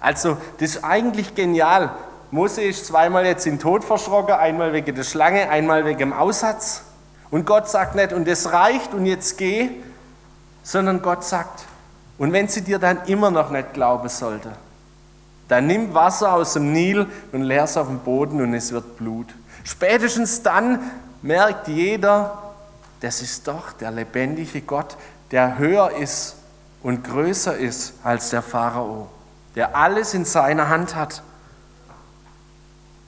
Also, 0.00 0.36
das 0.58 0.76
ist 0.76 0.84
eigentlich 0.84 1.34
genial. 1.34 1.90
Mose 2.30 2.62
ist 2.62 2.86
zweimal 2.86 3.24
jetzt 3.24 3.46
in 3.46 3.58
Tod 3.58 3.84
verschrocken, 3.84 4.34
einmal 4.34 4.72
wegen 4.72 4.94
der 4.94 5.04
Schlange, 5.04 5.48
einmal 5.48 5.84
wegen 5.84 5.98
dem 5.98 6.12
Aussatz. 6.12 6.82
Und 7.30 7.46
Gott 7.46 7.68
sagt 7.68 7.94
nicht, 7.94 8.12
und 8.12 8.28
es 8.28 8.52
reicht 8.52 8.92
und 8.94 9.06
jetzt 9.06 9.38
geh, 9.38 9.70
sondern 10.62 11.02
Gott 11.02 11.24
sagt, 11.24 11.64
und 12.18 12.32
wenn 12.32 12.48
sie 12.48 12.62
dir 12.62 12.78
dann 12.78 12.98
immer 13.06 13.30
noch 13.30 13.50
nicht 13.50 13.72
glauben 13.72 14.08
sollte, 14.08 14.52
dann 15.48 15.66
nimm 15.66 15.94
Wasser 15.94 16.34
aus 16.34 16.54
dem 16.54 16.72
Nil 16.72 17.06
und 17.32 17.42
leer 17.42 17.64
es 17.64 17.76
auf 17.76 17.88
den 17.88 17.98
Boden 17.98 18.40
und 18.40 18.54
es 18.54 18.72
wird 18.72 18.96
Blut. 18.96 19.34
Spätestens 19.64 20.42
dann 20.42 20.78
merkt 21.20 21.68
jeder, 21.68 22.51
das 23.02 23.20
ist 23.20 23.48
doch 23.48 23.72
der 23.72 23.90
lebendige 23.90 24.60
Gott, 24.60 24.96
der 25.32 25.58
höher 25.58 25.90
ist 25.96 26.36
und 26.82 27.02
größer 27.02 27.56
ist 27.56 27.94
als 28.04 28.30
der 28.30 28.42
Pharao, 28.42 29.08
der 29.56 29.76
alles 29.76 30.14
in 30.14 30.24
seiner 30.24 30.68
Hand 30.68 30.94
hat. 30.94 31.22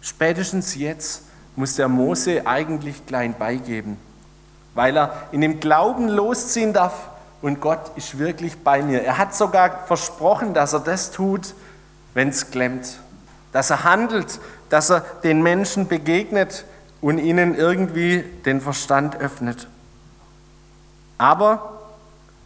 Spätestens 0.01 0.75
jetzt 0.75 1.23
muss 1.55 1.77
der 1.77 1.89
Mose 1.89 2.45
eigentlich 2.45 3.07
klein 3.07 3.35
beigeben, 3.39 3.97
weil 4.75 4.97
er 4.97 5.29
in 5.31 5.41
dem 5.41 5.61
Glauben 5.61 6.09
losziehen 6.09 6.73
darf 6.73 7.09
und 7.41 7.61
Gott 7.61 7.93
ist 7.95 8.19
wirklich 8.19 8.65
bei 8.65 8.83
mir. 8.83 9.03
Er 9.05 9.17
hat 9.17 9.33
sogar 9.33 9.87
versprochen, 9.87 10.55
dass 10.55 10.73
er 10.73 10.81
das 10.81 11.13
tut, 11.13 11.55
wenn 12.15 12.31
es 12.31 12.51
klemmt, 12.51 12.99
dass 13.53 13.71
er 13.71 13.85
handelt, 13.85 14.41
dass 14.71 14.91
er 14.91 15.03
den 15.23 15.41
Menschen 15.41 15.87
begegnet 15.87 16.65
und 17.01 17.19
ihnen 17.19 17.55
irgendwie 17.55 18.25
den 18.45 18.61
Verstand 18.61 19.21
öffnet. 19.21 19.69
Aber 21.19 21.81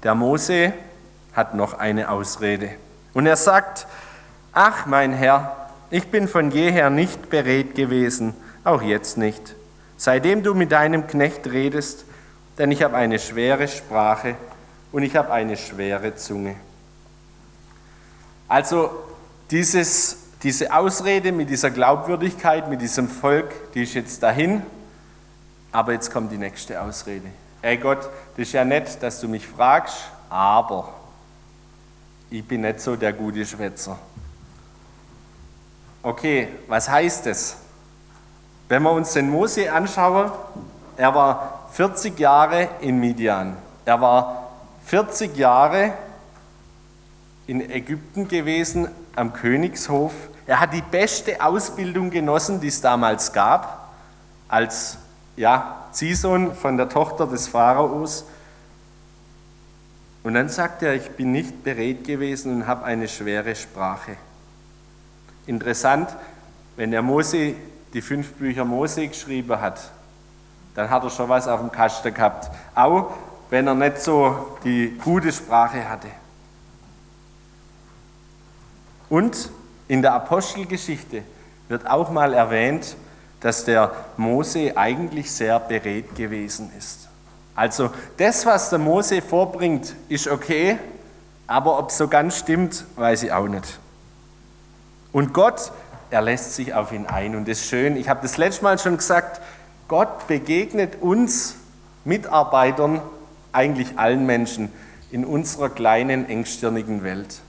der 0.03 0.15
Mose 0.15 0.73
hat 1.33 1.55
noch 1.55 1.75
eine 1.75 2.11
Ausrede. 2.11 2.71
Und 3.15 3.27
er 3.27 3.37
sagt, 3.37 3.87
ach 4.53 4.87
mein 4.87 5.13
Herr, 5.13 5.71
ich 5.91 6.09
bin 6.09 6.29
von 6.29 6.51
jeher 6.51 6.91
nicht 6.91 7.31
beredt 7.31 7.75
gewesen, 7.75 8.35
auch 8.65 8.83
jetzt 8.83 9.17
nicht, 9.17 9.55
seitdem 9.97 10.43
du 10.43 10.55
mit 10.55 10.73
deinem 10.73 11.07
Knecht 11.07 11.47
redest, 11.47 12.05
denn 12.59 12.71
ich 12.71 12.83
habe 12.83 12.97
eine 12.97 13.19
schwere 13.19 13.69
Sprache 13.69 14.37
und 14.93 15.03
ich 15.03 15.17
habe 15.17 15.33
eine 15.33 15.57
schwere 15.57 16.15
Zunge. 16.17 16.57
Also 18.49 18.91
dieses, 19.51 20.19
diese 20.43 20.73
Ausrede 20.73 21.33
mit 21.33 21.51
dieser 21.51 21.71
Glaubwürdigkeit, 21.71 22.69
mit 22.69 22.81
diesem 22.81 23.09
Volk, 23.09 23.73
die 23.73 23.83
ist 23.85 23.95
jetzt 23.95 24.23
dahin, 24.23 24.63
aber 25.73 25.93
jetzt 25.93 26.13
kommt 26.13 26.33
die 26.33 26.39
nächste 26.39 26.81
Ausrede. 26.81 27.29
Ey 27.61 27.77
Gott, 27.77 28.09
das 28.37 28.47
ist 28.47 28.53
ja 28.53 28.65
nett, 28.65 29.03
dass 29.03 29.21
du 29.21 29.29
mich 29.29 29.47
fragst, 29.47 29.97
aber 30.31 30.93
ich 32.31 32.47
bin 32.47 32.61
nicht 32.61 32.81
so 32.81 32.95
der 32.95 33.13
gute 33.13 33.45
Schwätzer. 33.45 33.99
Okay, 36.03 36.49
was 36.69 36.89
heißt 36.89 37.27
das? 37.27 37.57
Wenn 38.69 38.83
wir 38.83 38.93
uns 38.93 39.13
den 39.13 39.29
Mose 39.31 39.73
anschauen, 39.73 40.31
er 40.97 41.15
war 41.15 41.69
40 41.73 42.19
Jahre 42.19 42.69
in 42.81 43.01
Midian. 43.01 43.57
Er 43.85 44.01
war 44.01 44.51
40 44.85 45.37
Jahre 45.37 45.95
in 47.47 47.61
Ägypten 47.71 48.29
gewesen, 48.29 48.89
am 49.17 49.33
Königshof. 49.33 50.13
Er 50.47 50.61
hat 50.61 50.73
die 50.73 50.83
beste 50.83 51.41
Ausbildung 51.41 52.11
genossen, 52.11 52.61
die 52.61 52.69
es 52.69 52.81
damals 52.81 53.33
gab, 53.33 53.91
als 54.49 54.99
ja, 55.37 55.88
Ziehsohn 55.99 56.55
von 56.55 56.77
der 56.77 56.89
Tochter 56.89 57.27
des 57.27 57.49
Pharaos. 57.49 58.25
Und 60.23 60.35
dann 60.35 60.49
sagt 60.49 60.85
er, 60.85 60.95
ich 60.95 61.11
bin 61.11 61.33
nicht 61.33 61.65
bereit 61.65 62.05
gewesen 62.05 62.55
und 62.55 62.67
habe 62.69 62.85
eine 62.85 63.09
schwere 63.09 63.57
Sprache. 63.57 64.17
Interessant, 65.47 66.09
wenn 66.77 66.93
der 66.93 67.03
Mose 67.03 67.55
die 67.93 68.01
fünf 68.01 68.33
Bücher 68.35 68.65
Mose 68.65 69.09
geschrieben 69.09 69.61
hat, 69.61 69.91
dann 70.77 70.89
hat 70.89 71.03
er 71.03 71.11
schon 71.11 71.29
was 71.29 71.49
auf 71.49 71.59
dem 71.59 71.73
Kasten 71.73 72.15
gehabt. 72.15 72.49
Auch 72.77 73.11
wenn 73.51 73.67
er 73.67 73.75
nicht 73.75 74.01
so 74.01 74.57
die 74.63 74.97
gute 75.03 75.33
Sprache 75.33 75.89
hatte. 75.89 76.11
Und 79.09 79.51
in 79.89 80.03
der 80.03 80.13
Apostelgeschichte 80.13 81.25
wird 81.67 81.91
auch 81.91 82.11
mal 82.13 82.35
erwähnt, 82.35 82.95
dass 83.41 83.65
der 83.65 83.93
Mose 84.17 84.77
eigentlich 84.77 85.31
sehr 85.31 85.61
beredt 85.61 86.15
gewesen 86.15 86.73
ist. 86.77 87.09
Also 87.55 87.91
das, 88.17 88.47
was 88.47 88.71
der 88.71 88.79
Mose 88.79 89.23
vorbringt, 89.23 89.95
ist 90.09 90.29
okay, 90.29 90.79
aber 91.47 91.79
ob 91.79 91.91
es 91.91 91.99
so 91.99 92.09
ganz 92.09 92.39
stimmt, 92.39 92.85
weiß 92.97 93.25
ich 93.25 93.33
auch 93.33 93.49
nicht. 93.49 93.79
Und 95.13 95.33
Gott, 95.33 95.73
er 96.11 96.23
lässt 96.23 96.55
sich 96.55 96.75
auf 96.75 96.93
ihn 96.93 97.07
ein. 97.07 97.35
Und 97.35 97.49
das 97.49 97.59
ist 97.59 97.69
schön, 97.69 97.97
ich 97.97 98.09
habe 98.09 98.21
das 98.23 98.37
letzte 98.37 98.65
Mal 98.65 98.79
schon 98.79 98.97
gesagt, 98.97 99.41
Gott 99.89 100.27
begegnet 100.27 101.01
uns 101.01 101.57
Mitarbeitern, 102.05 103.01
eigentlich 103.53 103.99
allen 103.99 104.27
Menschen, 104.27 104.71
in 105.11 105.25
unserer 105.25 105.71
kleinen, 105.71 106.29
engstirnigen 106.29 107.03
Welt. 107.03 107.41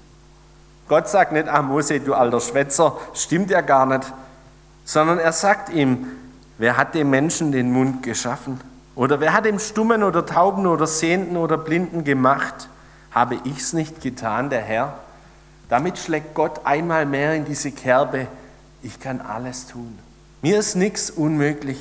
Gott 0.88 1.08
sagt 1.08 1.34
nicht, 1.34 1.48
ah 1.48 1.62
Mose, 1.62 2.00
du 2.00 2.14
alter 2.14 2.40
Schwätzer, 2.40 2.98
stimmt 3.14 3.52
ja 3.52 3.62
gar 3.62 3.86
nicht, 3.86 4.12
sondern 4.90 5.20
er 5.20 5.34
sagt 5.34 5.70
ihm, 5.70 6.08
wer 6.58 6.76
hat 6.76 6.96
dem 6.96 7.12
Menschen 7.12 7.52
den 7.52 7.72
Mund 7.72 8.02
geschaffen? 8.02 8.60
Oder 8.96 9.20
wer 9.20 9.34
hat 9.34 9.46
dem 9.46 9.60
Stummen 9.60 10.02
oder 10.02 10.26
Tauben 10.26 10.66
oder 10.66 10.88
Sehenden 10.88 11.38
oder 11.38 11.60
Blinden 11.60 12.04
gemacht? 12.04 12.70
Habe 13.12 13.38
ich's 13.44 13.72
nicht 13.74 14.02
getan, 14.02 14.50
der 14.50 14.62
Herr? 14.62 14.98
Damit 15.70 16.00
schlägt 16.00 16.34
Gott 16.34 16.62
einmal 16.66 17.06
mehr 17.06 17.36
in 17.36 17.46
diese 17.46 17.72
Kerbe, 17.72 18.26
ich 18.82 19.00
kann 19.00 19.22
alles 19.22 19.68
tun. 19.68 20.00
Mir 20.42 20.58
ist 20.58 20.74
nichts 20.74 21.12
unmöglich. 21.12 21.80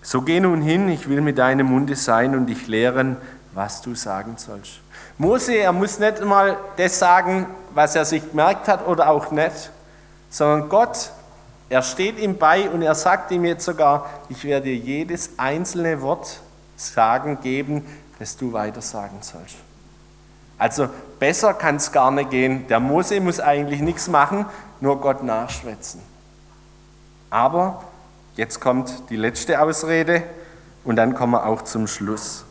So 0.00 0.22
geh 0.22 0.38
nun 0.38 0.62
hin, 0.62 0.88
ich 0.88 1.08
will 1.08 1.22
mit 1.22 1.38
deinem 1.38 1.66
Munde 1.66 1.96
sein 1.96 2.36
und 2.36 2.46
dich 2.46 2.68
lehren, 2.68 3.16
was 3.52 3.82
du 3.82 3.96
sagen 3.96 4.34
sollst. 4.36 4.83
Mose, 5.16 5.54
er 5.54 5.72
muss 5.72 5.98
nicht 5.98 6.24
mal 6.24 6.56
das 6.76 6.98
sagen, 6.98 7.46
was 7.72 7.94
er 7.94 8.04
sich 8.04 8.28
gemerkt 8.30 8.66
hat 8.68 8.86
oder 8.86 9.10
auch 9.10 9.30
nicht, 9.30 9.70
sondern 10.28 10.68
Gott, 10.68 11.10
er 11.68 11.82
steht 11.82 12.18
ihm 12.18 12.36
bei 12.36 12.68
und 12.68 12.82
er 12.82 12.94
sagt 12.94 13.30
ihm 13.30 13.44
jetzt 13.44 13.64
sogar, 13.64 14.10
ich 14.28 14.44
werde 14.44 14.66
dir 14.66 14.76
jedes 14.76 15.30
einzelne 15.38 16.02
Wort 16.02 16.40
sagen, 16.76 17.38
geben, 17.40 17.86
das 18.18 18.36
du 18.36 18.52
weiter 18.52 18.80
sagen 18.80 19.18
sollst. 19.20 19.56
Also 20.58 20.88
besser 21.18 21.54
kann 21.54 21.76
es 21.76 21.90
gar 21.90 22.10
nicht 22.10 22.30
gehen. 22.30 22.66
Der 22.68 22.80
Mose 22.80 23.20
muss 23.20 23.40
eigentlich 23.40 23.80
nichts 23.80 24.08
machen, 24.08 24.46
nur 24.80 25.00
Gott 25.00 25.22
nachschwätzen. 25.22 26.00
Aber 27.30 27.82
jetzt 28.36 28.60
kommt 28.60 29.10
die 29.10 29.16
letzte 29.16 29.60
Ausrede 29.60 30.22
und 30.84 30.96
dann 30.96 31.14
kommen 31.14 31.32
wir 31.32 31.46
auch 31.46 31.62
zum 31.62 31.86
Schluss. 31.86 32.44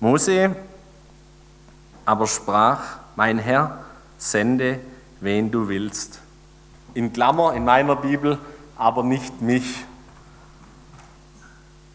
Mose 0.00 0.54
aber 2.06 2.26
sprach, 2.26 2.80
mein 3.16 3.38
Herr, 3.38 3.84
sende, 4.16 4.78
wen 5.20 5.50
du 5.50 5.68
willst. 5.68 6.20
In 6.94 7.12
Klammer 7.12 7.54
in 7.54 7.64
meiner 7.64 7.96
Bibel, 7.96 8.38
aber 8.76 9.02
nicht 9.02 9.42
mich. 9.42 9.84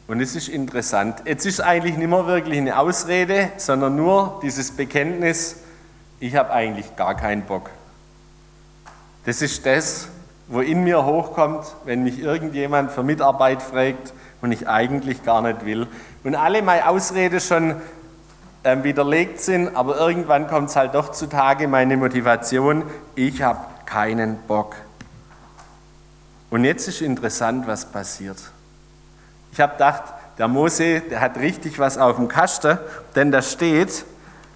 Und 0.07 0.19
es 0.19 0.35
ist 0.35 0.49
interessant. 0.49 1.23
Jetzt 1.25 1.45
ist 1.45 1.61
eigentlich 1.61 1.97
nicht 1.97 2.09
mehr 2.09 2.27
wirklich 2.27 2.59
eine 2.59 2.77
Ausrede, 2.77 3.51
sondern 3.57 3.95
nur 3.95 4.39
dieses 4.43 4.71
Bekenntnis, 4.71 5.55
ich 6.19 6.35
habe 6.35 6.51
eigentlich 6.51 6.95
gar 6.95 7.15
keinen 7.15 7.43
Bock. 7.43 7.69
Das 9.25 9.41
ist 9.41 9.65
das, 9.65 10.09
wo 10.47 10.59
in 10.59 10.83
mir 10.83 11.05
hochkommt, 11.05 11.65
wenn 11.85 12.03
mich 12.03 12.19
irgendjemand 12.19 12.91
für 12.91 13.03
Mitarbeit 13.03 13.61
fragt 13.61 14.13
und 14.41 14.51
ich 14.51 14.67
eigentlich 14.67 15.23
gar 15.23 15.41
nicht 15.41 15.65
will. 15.65 15.87
Und 16.23 16.35
alle 16.35 16.61
meine 16.61 16.89
Ausrede 16.89 17.39
schon 17.39 17.75
ähm, 18.63 18.83
widerlegt 18.83 19.39
sind, 19.41 19.75
aber 19.75 19.97
irgendwann 19.97 20.47
kommt 20.47 20.69
es 20.69 20.75
halt 20.75 20.93
doch 20.93 21.11
zutage, 21.11 21.67
meine 21.67 21.97
Motivation, 21.97 22.83
ich 23.15 23.41
habe 23.41 23.59
keinen 23.85 24.37
Bock. 24.47 24.75
Und 26.49 26.65
jetzt 26.65 26.87
ist 26.87 27.01
interessant, 27.01 27.65
was 27.65 27.85
passiert. 27.85 28.37
Ich 29.51 29.59
habe 29.59 29.73
gedacht, 29.73 30.03
der 30.37 30.47
Mose, 30.47 31.01
der 31.01 31.21
hat 31.21 31.37
richtig 31.37 31.79
was 31.79 31.97
auf 31.97 32.17
dem 32.17 32.27
Kasten, 32.27 32.77
denn 33.15 33.31
da 33.31 33.41
steht, 33.41 34.05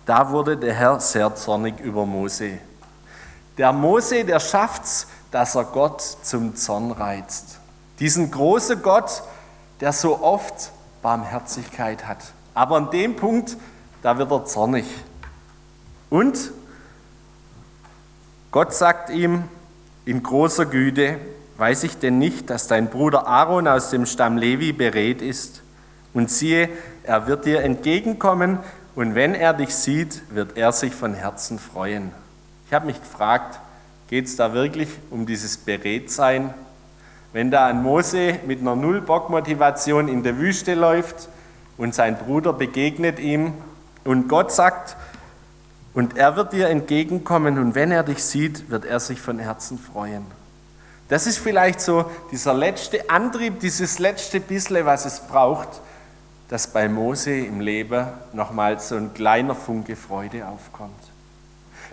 da 0.06 0.32
wurde 0.32 0.58
der 0.58 0.74
Herr 0.74 1.00
sehr 1.00 1.34
zornig 1.36 1.80
über 1.80 2.06
Mose. 2.06 2.60
Der 3.58 3.72
Mose, 3.72 4.26
der 4.26 4.40
schafft's, 4.40 5.08
dass 5.32 5.56
er 5.56 5.64
Gott 5.66 6.02
zum 6.02 6.56
Zorn 6.56 6.92
reizt. 6.92 7.60
Diesen 8.00 8.30
großen 8.30 8.82
Gott, 8.82 9.24
der 9.80 9.94
so 9.94 10.22
oft 10.22 10.72
Barmherzigkeit 11.02 12.08
hat. 12.08 12.20
Aber 12.54 12.78
an 12.78 12.92
dem 12.92 13.16
Punkt, 13.16 13.58
da 14.06 14.20
wird 14.20 14.30
er 14.30 14.46
zornig. 14.46 14.86
Und 16.12 16.52
Gott 18.52 18.72
sagt 18.72 19.10
ihm 19.10 19.46
in 20.06 20.22
großer 20.22 20.68
Güte, 20.68 21.18
weiß 21.58 21.86
ich 21.86 21.98
denn 21.98 22.20
nicht, 22.20 22.52
dass 22.52 22.68
dein 22.68 22.92
Bruder 22.92 23.26
Aaron 23.26 23.68
aus 23.68 23.90
dem 23.90 24.06
Stamm 24.06 24.38
Levi 24.38 24.74
berät 24.74 25.24
ist? 25.24 25.64
Und 26.14 26.30
siehe, 26.30 26.70
er 27.02 27.26
wird 27.26 27.46
dir 27.46 27.64
entgegenkommen, 27.64 28.60
und 28.94 29.16
wenn 29.16 29.34
er 29.34 29.54
dich 29.54 29.74
sieht, 29.74 30.22
wird 30.30 30.56
er 30.56 30.72
sich 30.72 30.94
von 30.94 31.16
Herzen 31.16 31.58
freuen. 31.58 32.12
Ich 32.68 32.74
habe 32.74 32.86
mich 32.86 33.02
gefragt, 33.02 33.60
geht 34.08 34.28
es 34.28 34.36
da 34.36 34.54
wirklich 34.54 34.90
um 35.10 35.26
dieses 35.26 35.58
Beredtsein? 35.58 36.54
Wenn 37.34 37.50
da 37.50 37.66
ein 37.66 37.82
Mose 37.82 38.36
mit 38.46 38.62
einer 38.62 38.76
Null-Bock-Motivation 38.76 40.08
in 40.10 40.22
der 40.22 40.38
Wüste 40.38 40.76
läuft 40.76 41.28
und 41.76 41.96
sein 41.96 42.20
Bruder 42.20 42.54
begegnet 42.54 43.20
ihm 43.20 43.54
und 44.06 44.30
Gott 44.30 44.54
sagt, 44.54 44.96
und 45.94 46.18
er 46.18 46.36
wird 46.36 46.54
dir 46.54 46.70
entgegenkommen 46.70 47.58
und 47.58 47.76
wenn 47.76 47.92
er 47.92 48.04
dich 48.04 48.24
sieht, 48.24 48.70
wird 48.70 48.86
er 48.86 49.00
sich 49.00 49.20
von 49.20 49.40
Herzen 49.40 49.80
freuen. 49.80 50.26
Das 51.08 51.28
ist 51.28 51.38
vielleicht 51.38 51.82
so 51.82 52.10
dieser 52.32 52.54
letzte 52.54 53.10
Antrieb, 53.10 53.60
dieses 53.60 54.00
letzte 54.00 54.40
bisschen, 54.40 54.86
was 54.86 55.06
es 55.06 55.20
braucht, 55.20 55.70
dass 56.50 56.68
bei 56.68 56.90
Mose 56.90 57.32
im 57.32 57.60
Leben 57.60 58.08
nochmal 58.34 58.80
so 58.80 58.96
ein 58.96 59.14
kleiner 59.14 59.56
Funke 59.56 59.96
Freude 59.96 60.48
aufkommt. 60.48 60.94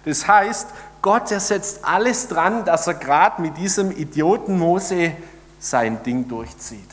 Das 0.04 0.26
heißt, 0.26 0.68
Gott, 1.00 1.30
er 1.30 1.40
setzt 1.40 1.84
alles 1.84 2.28
dran, 2.28 2.64
dass 2.64 2.86
er 2.86 2.94
gerade 2.94 3.40
mit 3.40 3.56
diesem 3.56 3.90
Idioten 3.90 4.58
Mose 4.58 5.12
sein 5.58 6.02
Ding 6.02 6.28
durchzieht. 6.28 6.90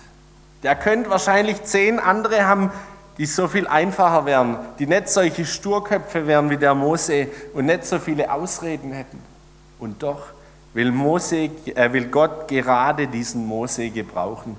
Der 0.64 0.76
könnte 0.76 1.10
wahrscheinlich 1.10 1.64
zehn 1.64 2.00
andere 2.00 2.46
haben, 2.46 2.72
die 3.20 3.26
so 3.26 3.50
viel 3.50 3.68
einfacher 3.68 4.26
wären, 4.26 4.58
die 4.80 4.88
nicht 4.88 5.10
solche 5.10 5.46
Sturköpfe 5.46 6.26
wären 6.26 6.50
wie 6.50 6.56
der 6.56 6.74
Mose 6.74 7.28
und 7.54 7.66
nicht 7.66 7.84
so 7.84 8.00
viele 8.00 8.32
Ausreden 8.32 8.94
hätten. 8.94 9.22
Und 9.78 10.02
doch 10.02 10.28
will, 10.74 10.90
Mose, 10.94 11.50
äh, 11.66 11.92
will 11.92 12.06
Gott 12.06 12.48
gerade 12.48 13.08
diesen 13.08 13.46
Mose 13.46 13.90
gebrauchen, 13.90 14.56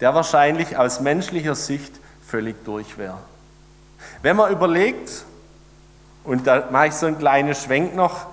der 0.00 0.14
wahrscheinlich 0.14 0.74
aus 0.74 1.00
menschlicher 1.00 1.54
Sicht 1.54 1.92
völlig 2.26 2.64
durch 2.64 2.96
wäre. 2.96 3.18
Wenn 4.22 4.36
man 4.36 4.50
überlegt, 4.50 5.26
und 6.24 6.46
da 6.46 6.68
mache 6.70 6.86
ich 6.86 6.94
so 6.94 7.04
einen 7.04 7.18
kleinen 7.18 7.54
Schwenk 7.54 7.94
noch, 7.94 8.26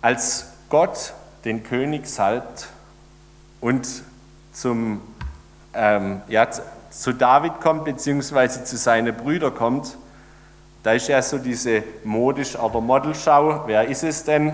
als 0.00 0.46
Gott 0.68 1.14
den 1.44 1.64
König 1.64 2.06
salbt 2.06 2.68
und 3.60 3.88
zum, 4.52 5.00
ähm, 5.74 6.22
ja, 6.28 6.46
zu 6.90 7.12
David 7.12 7.60
kommt, 7.60 7.84
beziehungsweise 7.84 8.64
zu 8.64 8.76
seinen 8.76 9.14
Brüdern 9.14 9.54
kommt, 9.54 9.96
da 10.82 10.92
ist 10.92 11.08
ja 11.08 11.20
so 11.20 11.38
diese 11.38 11.82
Modisch- 12.04 12.56
oder 12.58 12.80
Modelschau. 12.80 13.64
Wer 13.66 13.88
ist 13.88 14.04
es 14.04 14.24
denn, 14.24 14.52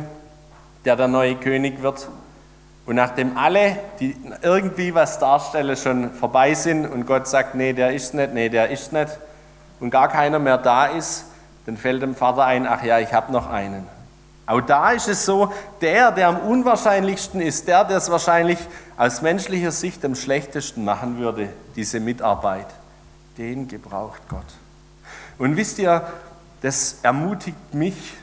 der 0.85 0.97
der 0.97 1.09
neue 1.09 1.37
König 1.37 1.83
wird? 1.83 2.09
Und 2.87 2.97
nachdem 2.97 3.37
alle, 3.37 3.77
die 4.01 4.17
irgendwie 4.43 4.95
was 4.95 5.19
darstellen, 5.19 5.77
schon 5.77 6.13
vorbei 6.13 6.55
sind 6.55 6.87
und 6.87 7.07
Gott 7.07 7.27
sagt, 7.29 7.55
nee, 7.55 7.73
der 7.73 7.93
ist 7.93 8.15
nicht, 8.15 8.35
nee, 8.35 8.49
der 8.49 8.71
ist 8.71 8.93
nicht, 8.93 9.09
und 9.81 9.91
gar 9.91 10.09
keiner 10.09 10.39
mehr 10.39 10.59
da 10.59 10.87
ist, 10.87 11.27
dann 11.67 11.77
fällt 11.77 12.03
dem 12.03 12.15
Vater 12.15 12.45
ein, 12.45 12.67
ach 12.67 12.83
ja, 12.83 12.99
ich 12.99 13.13
habe 13.13 13.33
noch 13.33 13.49
einen. 13.49 13.87
Auch 14.47 14.61
da 14.61 14.91
ist 14.91 15.09
es 15.09 15.25
so, 15.25 15.53
der, 15.81 16.13
der 16.13 16.29
am 16.29 16.39
unwahrscheinlichsten 16.39 17.41
ist, 17.41 17.67
der, 17.67 17.85
der 17.85 17.97
es 17.97 18.11
wahrscheinlich 18.11 18.59
aus 18.97 19.23
menschlicher 19.23 19.71
Sicht 19.71 20.05
am 20.05 20.15
schlechtesten 20.15 20.85
machen 20.85 21.19
würde, 21.19 21.49
diese 21.77 21.99
Mitarbeit, 21.99 22.67
den 23.39 23.69
gebraucht 23.69 24.21
Gott. 24.29 24.45
Und 25.39 25.57
wisst 25.57 25.79
ihr, 25.79 26.07
das 26.61 26.99
ermutigt 27.03 27.75
mich 27.75 28.15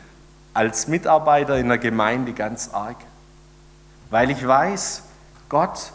als 0.54 0.88
Mitarbeiter 0.88 1.58
in 1.58 1.70
der 1.70 1.78
Gemeinde 1.78 2.34
ganz 2.34 2.70
arg, 2.74 2.98
weil 4.10 4.30
ich 4.30 4.46
weiß, 4.46 5.04
Gott 5.50 5.92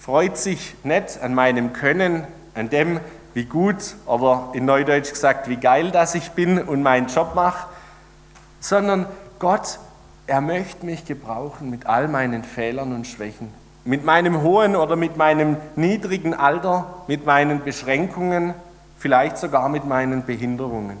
freut 0.00 0.38
sich 0.38 0.74
nicht 0.84 1.20
an 1.20 1.34
meinem 1.34 1.72
Können, 1.72 2.26
an 2.54 2.70
dem, 2.70 3.00
wie 3.34 3.44
gut 3.44 3.96
oder 4.06 4.50
in 4.54 4.64
Neudeutsch 4.64 5.10
gesagt, 5.10 5.48
wie 5.48 5.56
geil 5.56 5.90
das 5.90 6.14
ich 6.14 6.30
bin 6.30 6.58
und 6.60 6.82
meinen 6.82 7.08
Job 7.08 7.34
mache, 7.34 7.66
sondern 8.60 9.06
Gott, 9.38 9.78
er 10.26 10.40
möchte 10.40 10.84
mich 10.84 11.04
gebrauchen 11.04 11.70
mit 11.70 11.86
all 11.86 12.08
meinen 12.08 12.42
Fehlern 12.42 12.92
und 12.92 13.06
Schwächen, 13.06 13.52
mit 13.84 14.04
meinem 14.04 14.42
hohen 14.42 14.76
oder 14.76 14.96
mit 14.96 15.16
meinem 15.16 15.56
niedrigen 15.76 16.34
Alter, 16.34 17.04
mit 17.06 17.26
meinen 17.26 17.62
Beschränkungen, 17.62 18.54
vielleicht 18.98 19.38
sogar 19.38 19.68
mit 19.68 19.84
meinen 19.84 20.24
Behinderungen. 20.24 20.98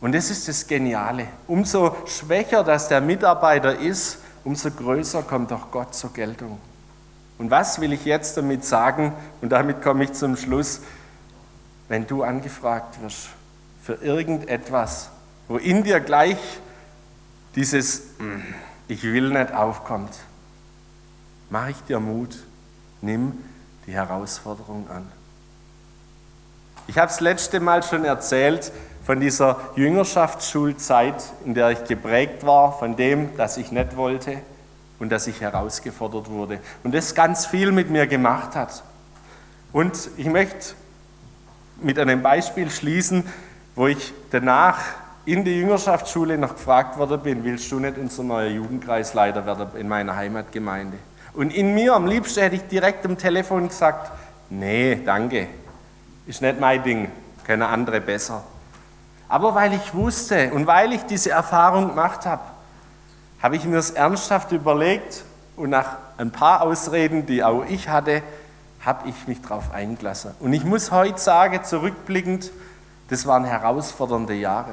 Und 0.00 0.14
das 0.14 0.30
ist 0.30 0.46
das 0.48 0.66
Geniale. 0.66 1.26
Umso 1.48 1.96
schwächer 2.06 2.62
das 2.62 2.88
der 2.88 3.00
Mitarbeiter 3.00 3.76
ist, 3.78 4.18
umso 4.44 4.70
größer 4.70 5.22
kommt 5.22 5.52
auch 5.52 5.70
Gott 5.70 5.94
zur 5.94 6.12
Geltung. 6.12 6.58
Und 7.36 7.50
was 7.50 7.80
will 7.80 7.92
ich 7.92 8.04
jetzt 8.04 8.36
damit 8.36 8.64
sagen? 8.64 9.12
Und 9.42 9.50
damit 9.50 9.82
komme 9.82 10.04
ich 10.04 10.12
zum 10.12 10.36
Schluss. 10.36 10.80
Wenn 11.88 12.06
du 12.06 12.22
angefragt 12.22 13.02
wirst 13.02 13.28
für 13.82 13.94
irgendetwas, 13.94 15.10
wo 15.48 15.56
in 15.56 15.82
dir 15.82 16.00
gleich 16.00 16.38
dieses 17.54 18.02
hm, 18.18 18.42
Ich 18.88 19.02
will 19.02 19.30
nicht 19.30 19.52
aufkommt, 19.52 20.10
mach 21.50 21.68
ich 21.68 21.80
dir 21.84 22.00
Mut, 22.00 22.36
nimm 23.02 23.32
die 23.86 23.92
Herausforderung 23.92 24.88
an. 24.90 25.06
Ich 26.86 26.96
habe 26.96 27.10
es 27.10 27.20
letzte 27.20 27.60
Mal 27.60 27.82
schon 27.82 28.06
erzählt 28.06 28.72
von 29.04 29.20
dieser 29.20 29.60
Jüngerschaftsschulzeit, 29.76 31.22
in 31.44 31.54
der 31.54 31.70
ich 31.70 31.84
geprägt 31.84 32.46
war, 32.46 32.78
von 32.78 32.96
dem, 32.96 33.36
dass 33.36 33.58
ich 33.58 33.72
nicht 33.72 33.96
wollte 33.96 34.38
und 34.98 35.10
dass 35.10 35.26
ich 35.26 35.40
herausgefordert 35.40 36.30
wurde. 36.30 36.60
Und 36.84 36.94
das 36.94 37.14
ganz 37.14 37.46
viel 37.46 37.72
mit 37.72 37.90
mir 37.90 38.06
gemacht 38.06 38.56
hat. 38.56 38.82
Und 39.72 40.10
ich 40.16 40.26
möchte 40.26 40.74
mit 41.82 41.98
einem 41.98 42.22
Beispiel 42.22 42.70
schließen, 42.70 43.26
wo 43.74 43.86
ich 43.86 44.12
danach 44.30 44.78
in 45.28 45.44
der 45.44 45.52
Jüngerschaftsschule 45.52 46.38
noch 46.38 46.54
gefragt 46.54 46.96
worden 46.96 47.20
bin, 47.20 47.44
willst 47.44 47.70
du 47.70 47.78
nicht 47.78 47.98
unser 47.98 48.22
neuer 48.22 48.48
Jugendkreisleiter 48.48 49.44
werden 49.44 49.68
in 49.76 49.86
meiner 49.86 50.16
Heimatgemeinde? 50.16 50.96
Und 51.34 51.52
in 51.52 51.74
mir 51.74 51.92
am 51.92 52.06
liebsten 52.06 52.40
hätte 52.40 52.56
ich 52.56 52.66
direkt 52.66 53.04
am 53.04 53.18
Telefon 53.18 53.68
gesagt, 53.68 54.10
nee, 54.48 54.94
danke, 55.04 55.48
ist 56.26 56.40
nicht 56.40 56.58
mein 56.58 56.82
Ding, 56.82 57.10
können 57.44 57.60
andere 57.60 58.00
besser. 58.00 58.42
Aber 59.28 59.54
weil 59.54 59.74
ich 59.74 59.92
wusste 59.92 60.50
und 60.50 60.66
weil 60.66 60.94
ich 60.94 61.02
diese 61.02 61.30
Erfahrung 61.30 61.88
gemacht 61.88 62.24
habe, 62.24 62.42
habe 63.42 63.56
ich 63.56 63.66
mir 63.66 63.76
das 63.76 63.90
ernsthaft 63.90 64.50
überlegt 64.52 65.24
und 65.56 65.68
nach 65.68 65.98
ein 66.16 66.32
paar 66.32 66.62
Ausreden, 66.62 67.26
die 67.26 67.44
auch 67.44 67.66
ich 67.66 67.90
hatte, 67.90 68.22
habe 68.80 69.06
ich 69.06 69.28
mich 69.28 69.42
darauf 69.42 69.74
eingelassen. 69.74 70.30
Und 70.40 70.54
ich 70.54 70.64
muss 70.64 70.90
heute 70.90 71.18
sagen, 71.18 71.62
zurückblickend, 71.64 72.50
das 73.10 73.26
waren 73.26 73.44
herausfordernde 73.44 74.32
Jahre. 74.32 74.72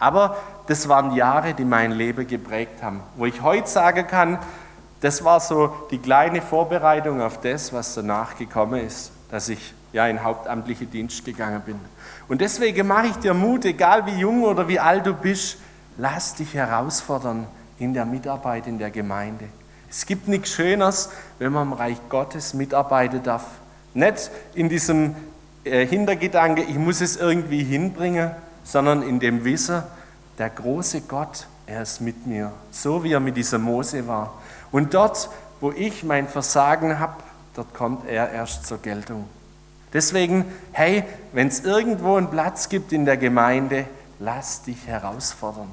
Aber 0.00 0.36
das 0.66 0.88
waren 0.88 1.14
Jahre, 1.14 1.54
die 1.54 1.64
mein 1.64 1.92
Leben 1.92 2.26
geprägt 2.26 2.82
haben, 2.82 3.02
wo 3.16 3.26
ich 3.26 3.42
heute 3.42 3.68
sagen 3.68 4.06
kann, 4.06 4.38
das 5.02 5.22
war 5.24 5.40
so 5.40 5.72
die 5.90 5.98
kleine 5.98 6.42
Vorbereitung 6.42 7.20
auf 7.20 7.40
das, 7.40 7.72
was 7.72 7.94
danach 7.94 8.36
gekommen 8.36 8.84
ist, 8.84 9.12
dass 9.30 9.48
ich 9.48 9.74
ja 9.92 10.06
in 10.06 10.22
hauptamtliche 10.22 10.86
Dienst 10.86 11.24
gegangen 11.24 11.60
bin. 11.64 11.78
Und 12.28 12.40
deswegen 12.40 12.86
mache 12.86 13.08
ich 13.08 13.16
dir 13.16 13.34
Mut, 13.34 13.64
egal 13.64 14.06
wie 14.06 14.18
jung 14.18 14.42
oder 14.44 14.68
wie 14.68 14.80
alt 14.80 15.06
du 15.06 15.14
bist, 15.14 15.58
lass 15.96 16.34
dich 16.34 16.54
herausfordern 16.54 17.46
in 17.78 17.94
der 17.94 18.04
Mitarbeit 18.04 18.66
in 18.66 18.78
der 18.78 18.90
Gemeinde. 18.90 19.46
Es 19.90 20.06
gibt 20.06 20.28
nichts 20.28 20.50
Schöneres, 20.50 21.10
wenn 21.38 21.52
man 21.52 21.68
im 21.68 21.72
Reich 21.72 21.98
Gottes 22.08 22.54
mitarbeiten 22.54 23.22
darf. 23.22 23.44
Nicht 23.92 24.30
in 24.54 24.68
diesem 24.68 25.16
äh, 25.64 25.84
Hintergedanke, 25.86 26.62
ich 26.62 26.76
muss 26.76 27.00
es 27.00 27.16
irgendwie 27.16 27.64
hinbringen, 27.64 28.30
sondern 28.62 29.02
in 29.02 29.20
dem 29.20 29.44
Wissen, 29.44 29.82
der 30.38 30.50
große 30.50 31.02
Gott, 31.02 31.46
er 31.66 31.82
ist 31.82 32.00
mit 32.00 32.26
mir, 32.26 32.52
so 32.70 33.04
wie 33.04 33.12
er 33.12 33.20
mit 33.20 33.36
dieser 33.36 33.58
Mose 33.58 34.06
war. 34.06 34.34
Und 34.72 34.94
dort, 34.94 35.28
wo 35.60 35.70
ich 35.70 36.04
mein 36.04 36.28
Versagen 36.28 36.98
habe, 36.98 37.22
dort 37.54 37.74
kommt 37.74 38.08
er 38.08 38.30
erst 38.30 38.66
zur 38.66 38.78
Geltung. 38.78 39.28
Deswegen, 39.92 40.44
hey, 40.72 41.04
wenn 41.32 41.48
es 41.48 41.60
irgendwo 41.60 42.16
einen 42.16 42.30
Platz 42.30 42.68
gibt 42.68 42.92
in 42.92 43.04
der 43.04 43.16
Gemeinde, 43.16 43.86
lass 44.18 44.62
dich 44.62 44.86
herausfordern, 44.86 45.70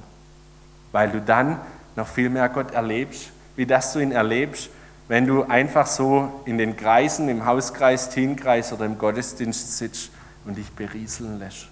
weil 0.91 1.09
du 1.11 1.21
dann 1.21 1.59
noch 1.95 2.07
viel 2.07 2.29
mehr 2.29 2.49
Gott 2.49 2.71
erlebst, 2.71 3.31
wie 3.55 3.65
dass 3.65 3.93
du 3.93 3.99
ihn 3.99 4.11
erlebst, 4.11 4.69
wenn 5.07 5.25
du 5.25 5.43
einfach 5.43 5.87
so 5.87 6.41
in 6.45 6.57
den 6.57 6.75
Kreisen, 6.75 7.29
im 7.29 7.45
Hauskreis, 7.45 8.09
Teenkreis 8.09 8.73
oder 8.73 8.85
im 8.85 8.97
Gottesdienst 8.97 9.77
sitzt 9.77 10.11
und 10.45 10.57
dich 10.57 10.71
berieseln 10.71 11.39
lässt. 11.39 11.67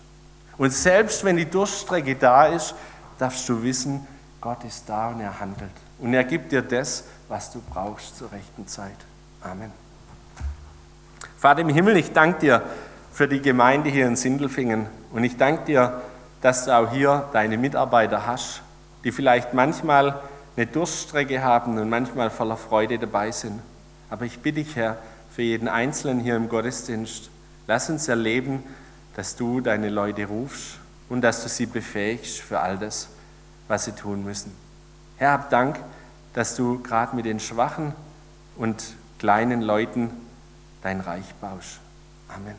Und 0.58 0.72
selbst 0.72 1.24
wenn 1.24 1.38
die 1.38 1.50
Durststrecke 1.50 2.16
da 2.16 2.48
ist, 2.48 2.76
darfst 3.18 3.48
du 3.50 3.62
wissen, 3.62 4.08
Gott 4.42 4.64
ist 4.64 4.88
da 4.88 5.10
und 5.10 5.22
er 5.22 5.40
handelt. 5.40 5.72
Und 6.00 6.14
er 6.14 6.24
gibt 6.24 6.52
dir 6.52 6.62
das, 6.62 7.06
was 7.28 7.52
du 7.52 7.62
brauchst 7.62 8.18
zur 8.18 8.32
rechten 8.32 8.68
Zeit. 8.68 8.98
Amen. 9.42 9.72
Vater 11.38 11.62
im 11.62 11.70
Himmel, 11.70 11.98
ich 11.98 12.14
danke 12.14 12.40
dir 12.40 12.64
für 13.12 13.28
die 13.28 13.42
Gemeinde 13.42 13.90
hier 13.90 14.08
in 14.08 14.16
Sindelfingen. 14.16 14.88
Und 15.12 15.24
ich 15.24 15.38
danke 15.38 15.66
dir, 15.66 16.02
dass 16.42 16.66
du 16.66 16.78
auch 16.78 16.92
hier 16.92 17.30
deine 17.34 17.58
Mitarbeiter 17.58 18.26
hast, 18.26 18.62
die 19.04 19.12
vielleicht 19.12 19.54
manchmal 19.54 20.20
eine 20.58 20.68
Durststrecke 20.68 21.44
haben 21.44 21.78
und 21.78 21.90
manchmal 21.90 22.30
voller 22.30 22.58
Freude 22.58 23.00
dabei 23.00 23.32
sind. 23.32 23.62
Aber 24.10 24.26
ich 24.26 24.40
bitte 24.40 24.64
dich, 24.64 24.76
Herr, 24.76 24.98
für 25.32 25.42
jeden 25.42 25.68
Einzelnen 25.68 26.20
hier 26.20 26.36
im 26.36 26.50
Gottesdienst, 26.50 27.30
lass 27.68 27.90
uns 27.90 28.08
erleben, 28.08 28.64
dass 29.16 29.36
du 29.36 29.62
deine 29.62 29.90
Leute 29.90 30.26
rufst 30.26 30.80
und 31.10 31.22
dass 31.22 31.44
du 31.44 31.50
sie 31.50 31.66
befähigst 31.66 32.40
für 32.40 32.60
all 32.60 32.78
das, 32.78 33.08
was 33.68 33.86
sie 33.86 33.94
tun 33.94 34.24
müssen. 34.24 34.56
Herr, 35.18 35.32
hab 35.32 35.50
Dank, 35.50 35.80
dass 36.34 36.56
du 36.56 36.82
gerade 36.84 37.16
mit 37.16 37.26
den 37.26 37.40
schwachen 37.40 37.94
und 38.58 38.84
kleinen 39.18 39.62
Leuten 39.62 40.10
dein 40.82 41.00
Reich 41.00 41.34
baust. 41.36 41.80
Amen. 42.28 42.56